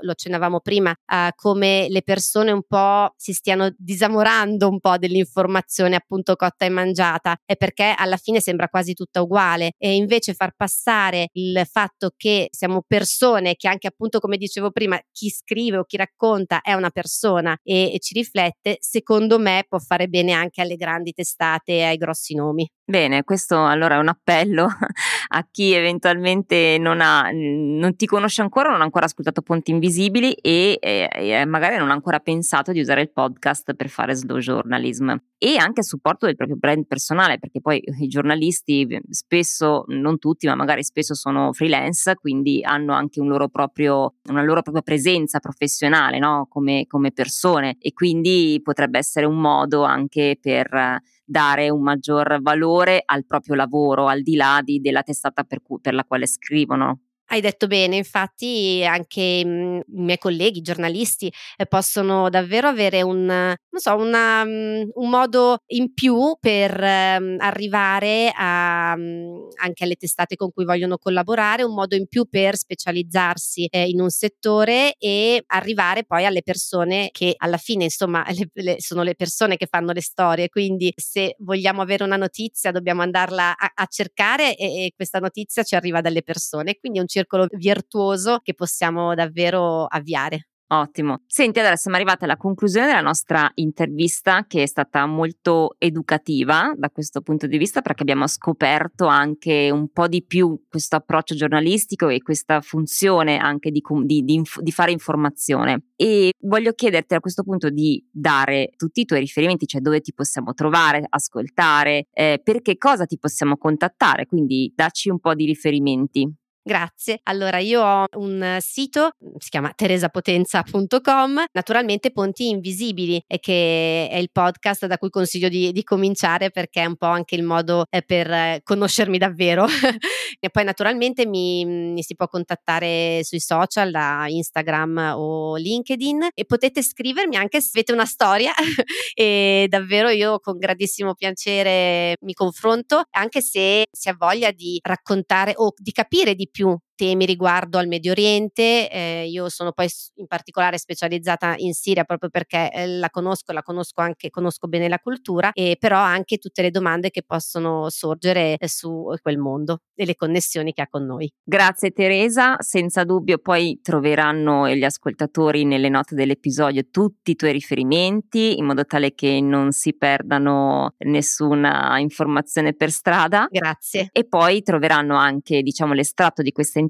lo 0.00 0.10
accennavamo 0.10 0.60
prima, 0.60 0.90
eh, 0.90 1.32
come 1.34 1.86
le 1.88 2.02
persone 2.02 2.50
un 2.50 2.62
po' 2.66 3.12
si 3.16 3.32
stiano 3.32 3.72
disamorando 3.76 4.68
un 4.68 4.80
po' 4.80 4.96
dell'informazione 4.98 5.96
appunto 5.96 6.36
cotta 6.36 6.64
e 6.64 6.68
mangiata 6.68 7.36
e 7.44 7.56
perché 7.56 7.94
alla 7.96 8.16
fine 8.16 8.40
sembra 8.40 8.68
quasi 8.68 8.94
tutta 8.94 9.22
uguale. 9.22 9.72
E 9.78 9.94
invece 9.94 10.34
far 10.34 10.52
passare 10.56 11.28
il 11.32 11.62
fatto 11.70 12.12
che 12.16 12.48
siamo 12.50 12.82
persone 12.86 13.56
che 13.56 13.68
anche 13.68 13.86
appunto 13.86 14.18
come 14.18 14.36
dicevo 14.36 14.70
prima 14.70 15.00
chi 15.12 15.30
scrive 15.30 15.78
o 15.78 15.84
chi 15.84 15.96
racconta 15.96 16.60
è 16.60 16.72
una 16.74 16.90
persona 16.90 17.56
e, 17.62 17.94
e 17.94 17.98
ci 17.98 18.14
riflette 18.14 18.76
secondo 18.80 19.38
me 19.38 19.64
può 19.68 19.78
fare 19.78 20.08
bene 20.08 20.32
anche 20.32 20.60
alle 20.60 20.76
grandi 20.76 20.88
grandi 21.00 21.12
testate 21.12 21.72
e 21.72 21.82
ai 21.82 21.96
grossi 21.96 22.34
nomi. 22.40 22.64
Bene, 22.90 23.22
questo 23.22 23.64
allora 23.64 23.94
è 23.94 23.98
un 23.98 24.08
appello 24.08 24.66
a 25.28 25.46
chi 25.48 25.74
eventualmente 25.74 26.76
non, 26.80 27.00
ha, 27.00 27.30
non 27.32 27.94
ti 27.94 28.04
conosce 28.04 28.42
ancora, 28.42 28.70
non 28.70 28.80
ha 28.80 28.82
ancora 28.82 29.04
ascoltato 29.04 29.42
Ponti 29.42 29.70
Invisibili 29.70 30.32
e, 30.32 30.76
e, 30.80 31.08
e, 31.12 31.44
magari 31.44 31.76
non 31.76 31.90
ha 31.90 31.92
ancora 31.92 32.18
pensato 32.18 32.72
di 32.72 32.80
usare 32.80 33.02
il 33.02 33.12
podcast 33.12 33.74
per 33.74 33.88
fare 33.90 34.16
slow 34.16 34.38
journalism 34.38 35.14
e 35.38 35.56
anche 35.56 35.80
a 35.80 35.84
supporto 35.84 36.26
del 36.26 36.34
proprio 36.34 36.56
brand 36.56 36.84
personale, 36.88 37.38
perché 37.38 37.60
poi 37.60 37.80
i 38.00 38.08
giornalisti 38.08 39.00
spesso, 39.08 39.84
non 39.86 40.18
tutti, 40.18 40.48
ma 40.48 40.56
magari 40.56 40.82
spesso 40.82 41.14
sono 41.14 41.52
freelance, 41.52 42.16
quindi 42.16 42.60
hanno 42.64 42.92
anche 42.92 43.20
un 43.20 43.28
loro 43.28 43.46
proprio, 43.46 44.14
una 44.24 44.42
loro 44.42 44.62
propria 44.62 44.82
presenza 44.82 45.38
professionale 45.38 46.18
no? 46.18 46.48
come, 46.50 46.86
come 46.88 47.12
persone 47.12 47.76
e 47.78 47.92
quindi 47.92 48.60
potrebbe 48.64 48.98
essere 48.98 49.26
un 49.26 49.38
modo 49.38 49.84
anche 49.84 50.36
per 50.40 51.00
dare 51.30 51.70
un 51.70 51.82
maggior 51.82 52.42
valore 52.42 52.79
al 53.04 53.24
proprio 53.26 53.54
lavoro, 53.54 54.06
al 54.06 54.22
di 54.22 54.36
là 54.36 54.60
di, 54.62 54.80
della 54.80 55.02
testata 55.02 55.44
per, 55.44 55.62
cui, 55.62 55.78
per 55.80 55.94
la 55.94 56.04
quale 56.04 56.26
scrivono. 56.26 57.00
Hai 57.32 57.40
detto 57.40 57.68
bene, 57.68 57.94
infatti 57.94 58.82
anche 58.84 59.44
mhmm, 59.44 59.76
i 59.86 60.02
miei 60.02 60.18
colleghi 60.18 60.62
giornalisti 60.62 61.32
eh, 61.56 61.66
possono 61.66 62.28
davvero 62.28 62.66
avere 62.66 63.02
un, 63.02 63.54
so, 63.70 63.94
una, 63.94 64.44
mhmm, 64.44 64.90
un 64.94 65.08
modo 65.08 65.62
in 65.68 65.94
più 65.94 66.36
per 66.40 66.82
eh, 66.82 67.36
arrivare 67.38 68.32
a, 68.36 68.96
mhmm, 68.96 69.46
anche 69.62 69.84
alle 69.84 69.94
testate 69.94 70.34
con 70.34 70.50
cui 70.50 70.64
vogliono 70.64 70.98
collaborare, 70.98 71.62
un 71.62 71.72
modo 71.72 71.94
in 71.94 72.08
più 72.08 72.24
per 72.28 72.56
specializzarsi 72.56 73.66
eh, 73.70 73.86
in 73.86 74.00
un 74.00 74.10
settore 74.10 74.94
e 74.98 75.44
arrivare 75.46 76.02
poi 76.04 76.24
alle 76.24 76.42
persone 76.42 77.10
che 77.12 77.34
alla 77.36 77.58
fine 77.58 77.84
insomma 77.84 78.24
le, 78.34 78.48
le, 78.54 78.76
sono 78.80 79.04
le 79.04 79.14
persone 79.14 79.56
che 79.56 79.66
fanno 79.70 79.92
le 79.92 80.02
storie, 80.02 80.48
quindi 80.48 80.92
se 80.96 81.36
vogliamo 81.38 81.80
avere 81.80 82.02
una 82.02 82.16
notizia 82.16 82.72
dobbiamo 82.72 83.02
andarla 83.02 83.56
a, 83.56 83.70
a 83.72 83.86
cercare 83.86 84.56
e, 84.56 84.86
e 84.86 84.92
questa 84.96 85.20
notizia 85.20 85.62
ci 85.62 85.76
arriva 85.76 86.00
dalle 86.00 86.22
persone, 86.24 86.74
quindi 86.74 86.98
è 86.98 87.00
un 87.02 87.06
circolo 87.06 87.18
virtuoso 87.56 88.40
che 88.42 88.54
possiamo 88.54 89.14
davvero 89.14 89.86
avviare. 89.86 90.50
Ottimo. 90.72 91.22
Senti, 91.26 91.58
allora 91.58 91.74
siamo 91.74 91.96
arrivati 91.96 92.22
alla 92.22 92.36
conclusione 92.36 92.86
della 92.86 93.00
nostra 93.00 93.50
intervista 93.54 94.44
che 94.46 94.62
è 94.62 94.66
stata 94.66 95.04
molto 95.04 95.74
educativa 95.78 96.72
da 96.76 96.90
questo 96.90 97.22
punto 97.22 97.48
di 97.48 97.58
vista 97.58 97.82
perché 97.82 98.02
abbiamo 98.02 98.28
scoperto 98.28 99.06
anche 99.06 99.68
un 99.72 99.88
po' 99.88 100.06
di 100.06 100.22
più 100.24 100.66
questo 100.68 100.94
approccio 100.94 101.34
giornalistico 101.34 102.08
e 102.08 102.22
questa 102.22 102.60
funzione 102.60 103.38
anche 103.38 103.72
di, 103.72 103.82
di, 104.04 104.22
di, 104.22 104.42
di 104.60 104.70
fare 104.70 104.92
informazione. 104.92 105.86
E 105.96 106.30
voglio 106.42 106.72
chiederti 106.72 107.14
a 107.14 107.20
questo 107.20 107.42
punto 107.42 107.68
di 107.68 108.06
dare 108.08 108.70
tutti 108.76 109.00
i 109.00 109.04
tuoi 109.04 109.18
riferimenti, 109.18 109.66
cioè 109.66 109.80
dove 109.80 110.00
ti 110.00 110.14
possiamo 110.14 110.54
trovare, 110.54 111.04
ascoltare, 111.08 112.06
eh, 112.12 112.40
per 112.44 112.62
che 112.62 112.76
cosa 112.76 113.06
ti 113.06 113.18
possiamo 113.18 113.56
contattare, 113.56 114.24
quindi 114.26 114.72
dacci 114.72 115.10
un 115.10 115.18
po' 115.18 115.34
di 115.34 115.46
riferimenti. 115.46 116.32
Grazie. 116.70 117.18
Allora, 117.24 117.58
io 117.58 117.82
ho 117.82 118.04
un 118.18 118.58
sito, 118.60 119.10
si 119.38 119.50
chiama 119.50 119.72
teresapotenza.com, 119.74 121.46
naturalmente 121.50 122.12
Ponti 122.12 122.50
Invisibili, 122.50 123.20
che 123.26 124.06
è 124.08 124.16
il 124.16 124.30
podcast 124.30 124.86
da 124.86 124.96
cui 124.96 125.10
consiglio 125.10 125.48
di, 125.48 125.72
di 125.72 125.82
cominciare 125.82 126.52
perché 126.52 126.82
è 126.82 126.84
un 126.84 126.94
po' 126.94 127.06
anche 127.06 127.34
il 127.34 127.42
modo 127.42 127.86
eh, 127.90 128.02
per 128.02 128.62
conoscermi 128.62 129.18
davvero. 129.18 129.66
e 130.38 130.48
poi 130.48 130.62
naturalmente 130.62 131.26
mi, 131.26 131.64
mi, 131.64 132.02
si 132.04 132.14
può 132.14 132.28
contattare 132.28 133.18
sui 133.24 133.40
social, 133.40 133.90
da 133.90 134.26
Instagram 134.28 135.14
o 135.16 135.56
LinkedIn 135.56 136.28
e 136.32 136.44
potete 136.44 136.84
scrivermi 136.84 137.34
anche 137.34 137.60
se 137.60 137.70
avete 137.74 137.92
una 137.92 138.06
storia 138.06 138.52
e 139.12 139.66
davvero 139.68 140.08
io 140.08 140.38
con 140.38 140.56
grandissimo 140.56 141.14
piacere 141.14 142.16
mi 142.20 142.32
confronto, 142.32 143.02
anche 143.10 143.42
se 143.42 143.86
si 143.90 144.08
ha 144.08 144.14
voglia 144.16 144.52
di 144.52 144.78
raccontare 144.80 145.54
o 145.56 145.72
di 145.76 145.90
capire 145.90 146.36
di 146.36 146.48
più 146.48 146.59
question 146.60 146.89
temi 147.00 147.24
riguardo 147.24 147.78
al 147.78 147.86
Medio 147.86 148.10
Oriente. 148.10 148.90
Eh, 148.90 149.26
io 149.26 149.48
sono 149.48 149.72
poi 149.72 149.88
in 150.16 150.26
particolare 150.26 150.76
specializzata 150.76 151.54
in 151.56 151.72
Siria 151.72 152.04
proprio 152.04 152.28
perché 152.28 152.70
eh, 152.70 152.86
la 152.86 153.08
conosco, 153.08 153.52
la 153.52 153.62
conosco 153.62 154.02
anche, 154.02 154.28
conosco 154.28 154.68
bene 154.68 154.86
la 154.86 154.98
cultura 154.98 155.50
e 155.52 155.78
però 155.80 155.96
anche 155.96 156.36
tutte 156.36 156.60
le 156.60 156.70
domande 156.70 157.08
che 157.08 157.22
possono 157.22 157.88
sorgere 157.88 158.58
eh, 158.58 158.68
su 158.68 159.14
quel 159.22 159.38
mondo 159.38 159.80
e 159.94 160.04
le 160.04 160.14
connessioni 160.14 160.74
che 160.74 160.82
ha 160.82 160.88
con 160.88 161.06
noi. 161.06 161.32
Grazie 161.42 161.92
Teresa, 161.92 162.56
senza 162.58 163.04
dubbio 163.04 163.38
poi 163.38 163.80
troveranno 163.82 164.68
gli 164.68 164.84
ascoltatori 164.84 165.64
nelle 165.64 165.88
note 165.88 166.14
dell'episodio 166.14 166.82
tutti 166.90 167.30
i 167.30 167.34
tuoi 167.34 167.52
riferimenti 167.52 168.58
in 168.58 168.66
modo 168.66 168.84
tale 168.84 169.14
che 169.14 169.40
non 169.40 169.72
si 169.72 169.96
perdano 169.96 170.96
nessuna 170.98 171.98
informazione 171.98 172.74
per 172.74 172.90
strada. 172.90 173.48
Grazie. 173.50 174.10
E 174.12 174.26
poi 174.28 174.62
troveranno 174.62 175.16
anche 175.16 175.62
diciamo 175.62 175.94
l'estratto 175.94 176.42
di 176.42 176.52
questa 176.52 176.72
intervista 176.72 176.88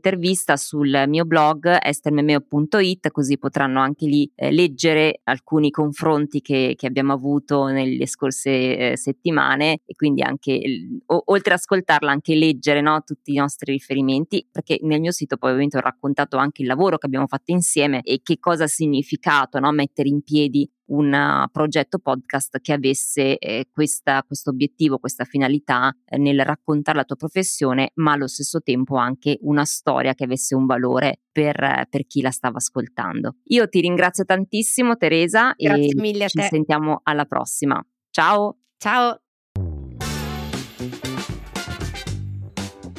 sul 0.56 1.04
mio 1.06 1.24
blog 1.24 1.78
estermemeo.it 1.80 3.10
così 3.10 3.38
potranno 3.38 3.80
anche 3.80 4.06
lì 4.06 4.30
eh, 4.34 4.50
leggere 4.50 5.20
alcuni 5.24 5.70
confronti 5.70 6.40
che, 6.40 6.74
che, 6.76 6.86
abbiamo 6.86 7.12
avuto 7.12 7.66
nelle 7.66 8.06
scorse 8.06 8.92
eh, 8.92 8.96
settimane 8.96 9.80
e 9.84 9.94
quindi 9.94 10.22
anche 10.22 10.60
o, 11.06 11.22
oltre 11.26 11.54
ad 11.54 11.58
ascoltarla 11.60 12.10
anche 12.10 12.34
leggere 12.34 12.80
no, 12.80 13.02
tutti 13.04 13.32
i 13.32 13.36
nostri 13.36 13.72
riferimenti 13.72 14.46
perché 14.50 14.78
nel 14.82 15.00
mio 15.00 15.12
sito 15.12 15.36
poi 15.36 15.50
ovviamente 15.50 15.76
ho 15.76 15.80
raccontato 15.80 16.36
anche 16.36 16.62
il 16.62 16.68
lavoro 16.68 16.98
che 16.98 17.06
abbiamo 17.06 17.26
fatto 17.26 17.52
insieme 17.52 18.02
e 18.02 18.20
che 18.22 18.38
cosa 18.38 18.64
ha 18.64 18.68
significato 18.68 19.58
no, 19.58 19.70
mettere 19.72 20.08
in 20.08 20.22
piedi 20.22 20.68
un 20.90 21.12
uh, 21.12 21.50
progetto 21.50 21.98
podcast 21.98 22.60
che 22.60 22.72
avesse 22.72 23.38
eh, 23.38 23.68
questo 23.72 24.50
obiettivo, 24.50 24.98
questa 24.98 25.24
finalità 25.24 25.94
eh, 26.04 26.18
nel 26.18 26.40
raccontare 26.44 26.98
la 26.98 27.04
tua 27.04 27.16
professione, 27.16 27.90
ma 27.94 28.12
allo 28.12 28.28
stesso 28.28 28.60
tempo 28.60 28.96
anche 28.96 29.38
una 29.42 29.64
storia 29.64 30.14
che 30.14 30.24
avesse 30.24 30.54
un 30.54 30.66
valore 30.66 31.20
per, 31.30 31.62
eh, 31.62 31.86
per 31.88 32.06
chi 32.06 32.20
la 32.20 32.30
stava 32.30 32.56
ascoltando. 32.56 33.36
Io 33.44 33.68
ti 33.68 33.80
ringrazio 33.80 34.24
tantissimo 34.24 34.96
Teresa 34.96 35.52
Grazie 35.56 35.86
e 35.86 36.00
mille 36.00 36.28
ci 36.28 36.40
sentiamo 36.42 37.00
alla 37.02 37.24
prossima. 37.24 37.84
Ciao! 38.10 38.58
Ciao! 38.76 39.20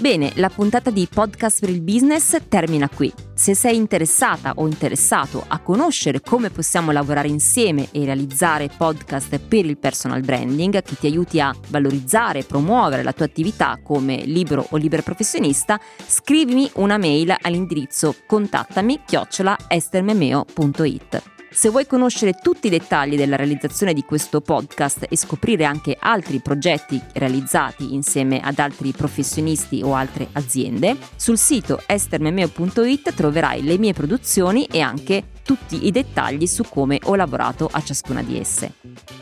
Bene, 0.01 0.31
la 0.37 0.49
puntata 0.49 0.89
di 0.89 1.07
Podcast 1.07 1.59
per 1.59 1.69
il 1.69 1.83
Business 1.83 2.35
termina 2.47 2.89
qui. 2.89 3.13
Se 3.35 3.53
sei 3.53 3.75
interessata 3.75 4.53
o 4.55 4.65
interessato 4.65 5.45
a 5.47 5.59
conoscere 5.59 6.21
come 6.21 6.49
possiamo 6.49 6.89
lavorare 6.89 7.27
insieme 7.27 7.87
e 7.91 8.03
realizzare 8.03 8.71
podcast 8.75 9.37
per 9.37 9.63
il 9.63 9.77
personal 9.77 10.21
branding 10.21 10.81
che 10.81 10.95
ti 10.95 11.05
aiuti 11.05 11.39
a 11.39 11.53
valorizzare 11.67 12.39
e 12.39 12.43
promuovere 12.45 13.03
la 13.03 13.13
tua 13.13 13.25
attività 13.25 13.79
come 13.83 14.23
libero 14.25 14.65
o 14.71 14.77
libero 14.77 15.03
professionista, 15.03 15.79
scrivimi 16.07 16.67
una 16.77 16.97
mail 16.97 17.35
all'indirizzo 17.39 18.15
contattami 18.25 19.01
chiocciola 19.05 19.55
estermemeo.it. 19.67 21.40
Se 21.53 21.69
vuoi 21.69 21.85
conoscere 21.85 22.33
tutti 22.41 22.67
i 22.67 22.69
dettagli 22.69 23.17
della 23.17 23.35
realizzazione 23.35 23.93
di 23.93 24.03
questo 24.03 24.39
podcast 24.39 25.05
e 25.09 25.17
scoprire 25.17 25.65
anche 25.65 25.97
altri 25.99 26.39
progetti 26.39 26.99
realizzati 27.13 27.93
insieme 27.93 28.39
ad 28.39 28.57
altri 28.57 28.93
professionisti 28.93 29.81
o 29.83 29.93
altre 29.93 30.29
aziende, 30.31 30.95
sul 31.17 31.37
sito 31.37 31.81
estermemeo.it 31.85 33.13
troverai 33.13 33.63
le 33.63 33.77
mie 33.77 33.91
produzioni 33.91 34.65
e 34.65 34.79
anche 34.79 35.23
tutti 35.43 35.87
i 35.87 35.91
dettagli 35.91 36.47
su 36.47 36.63
come 36.63 36.99
ho 37.03 37.15
lavorato 37.15 37.69
a 37.69 37.83
ciascuna 37.83 38.23
di 38.23 38.39
esse. 38.39 38.75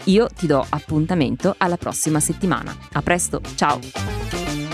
Io 0.06 0.28
ti 0.28 0.46
do 0.46 0.64
appuntamento 0.70 1.56
alla 1.58 1.78
prossima 1.78 2.20
settimana. 2.20 2.76
A 2.92 3.02
presto, 3.02 3.42
ciao! 3.56 4.69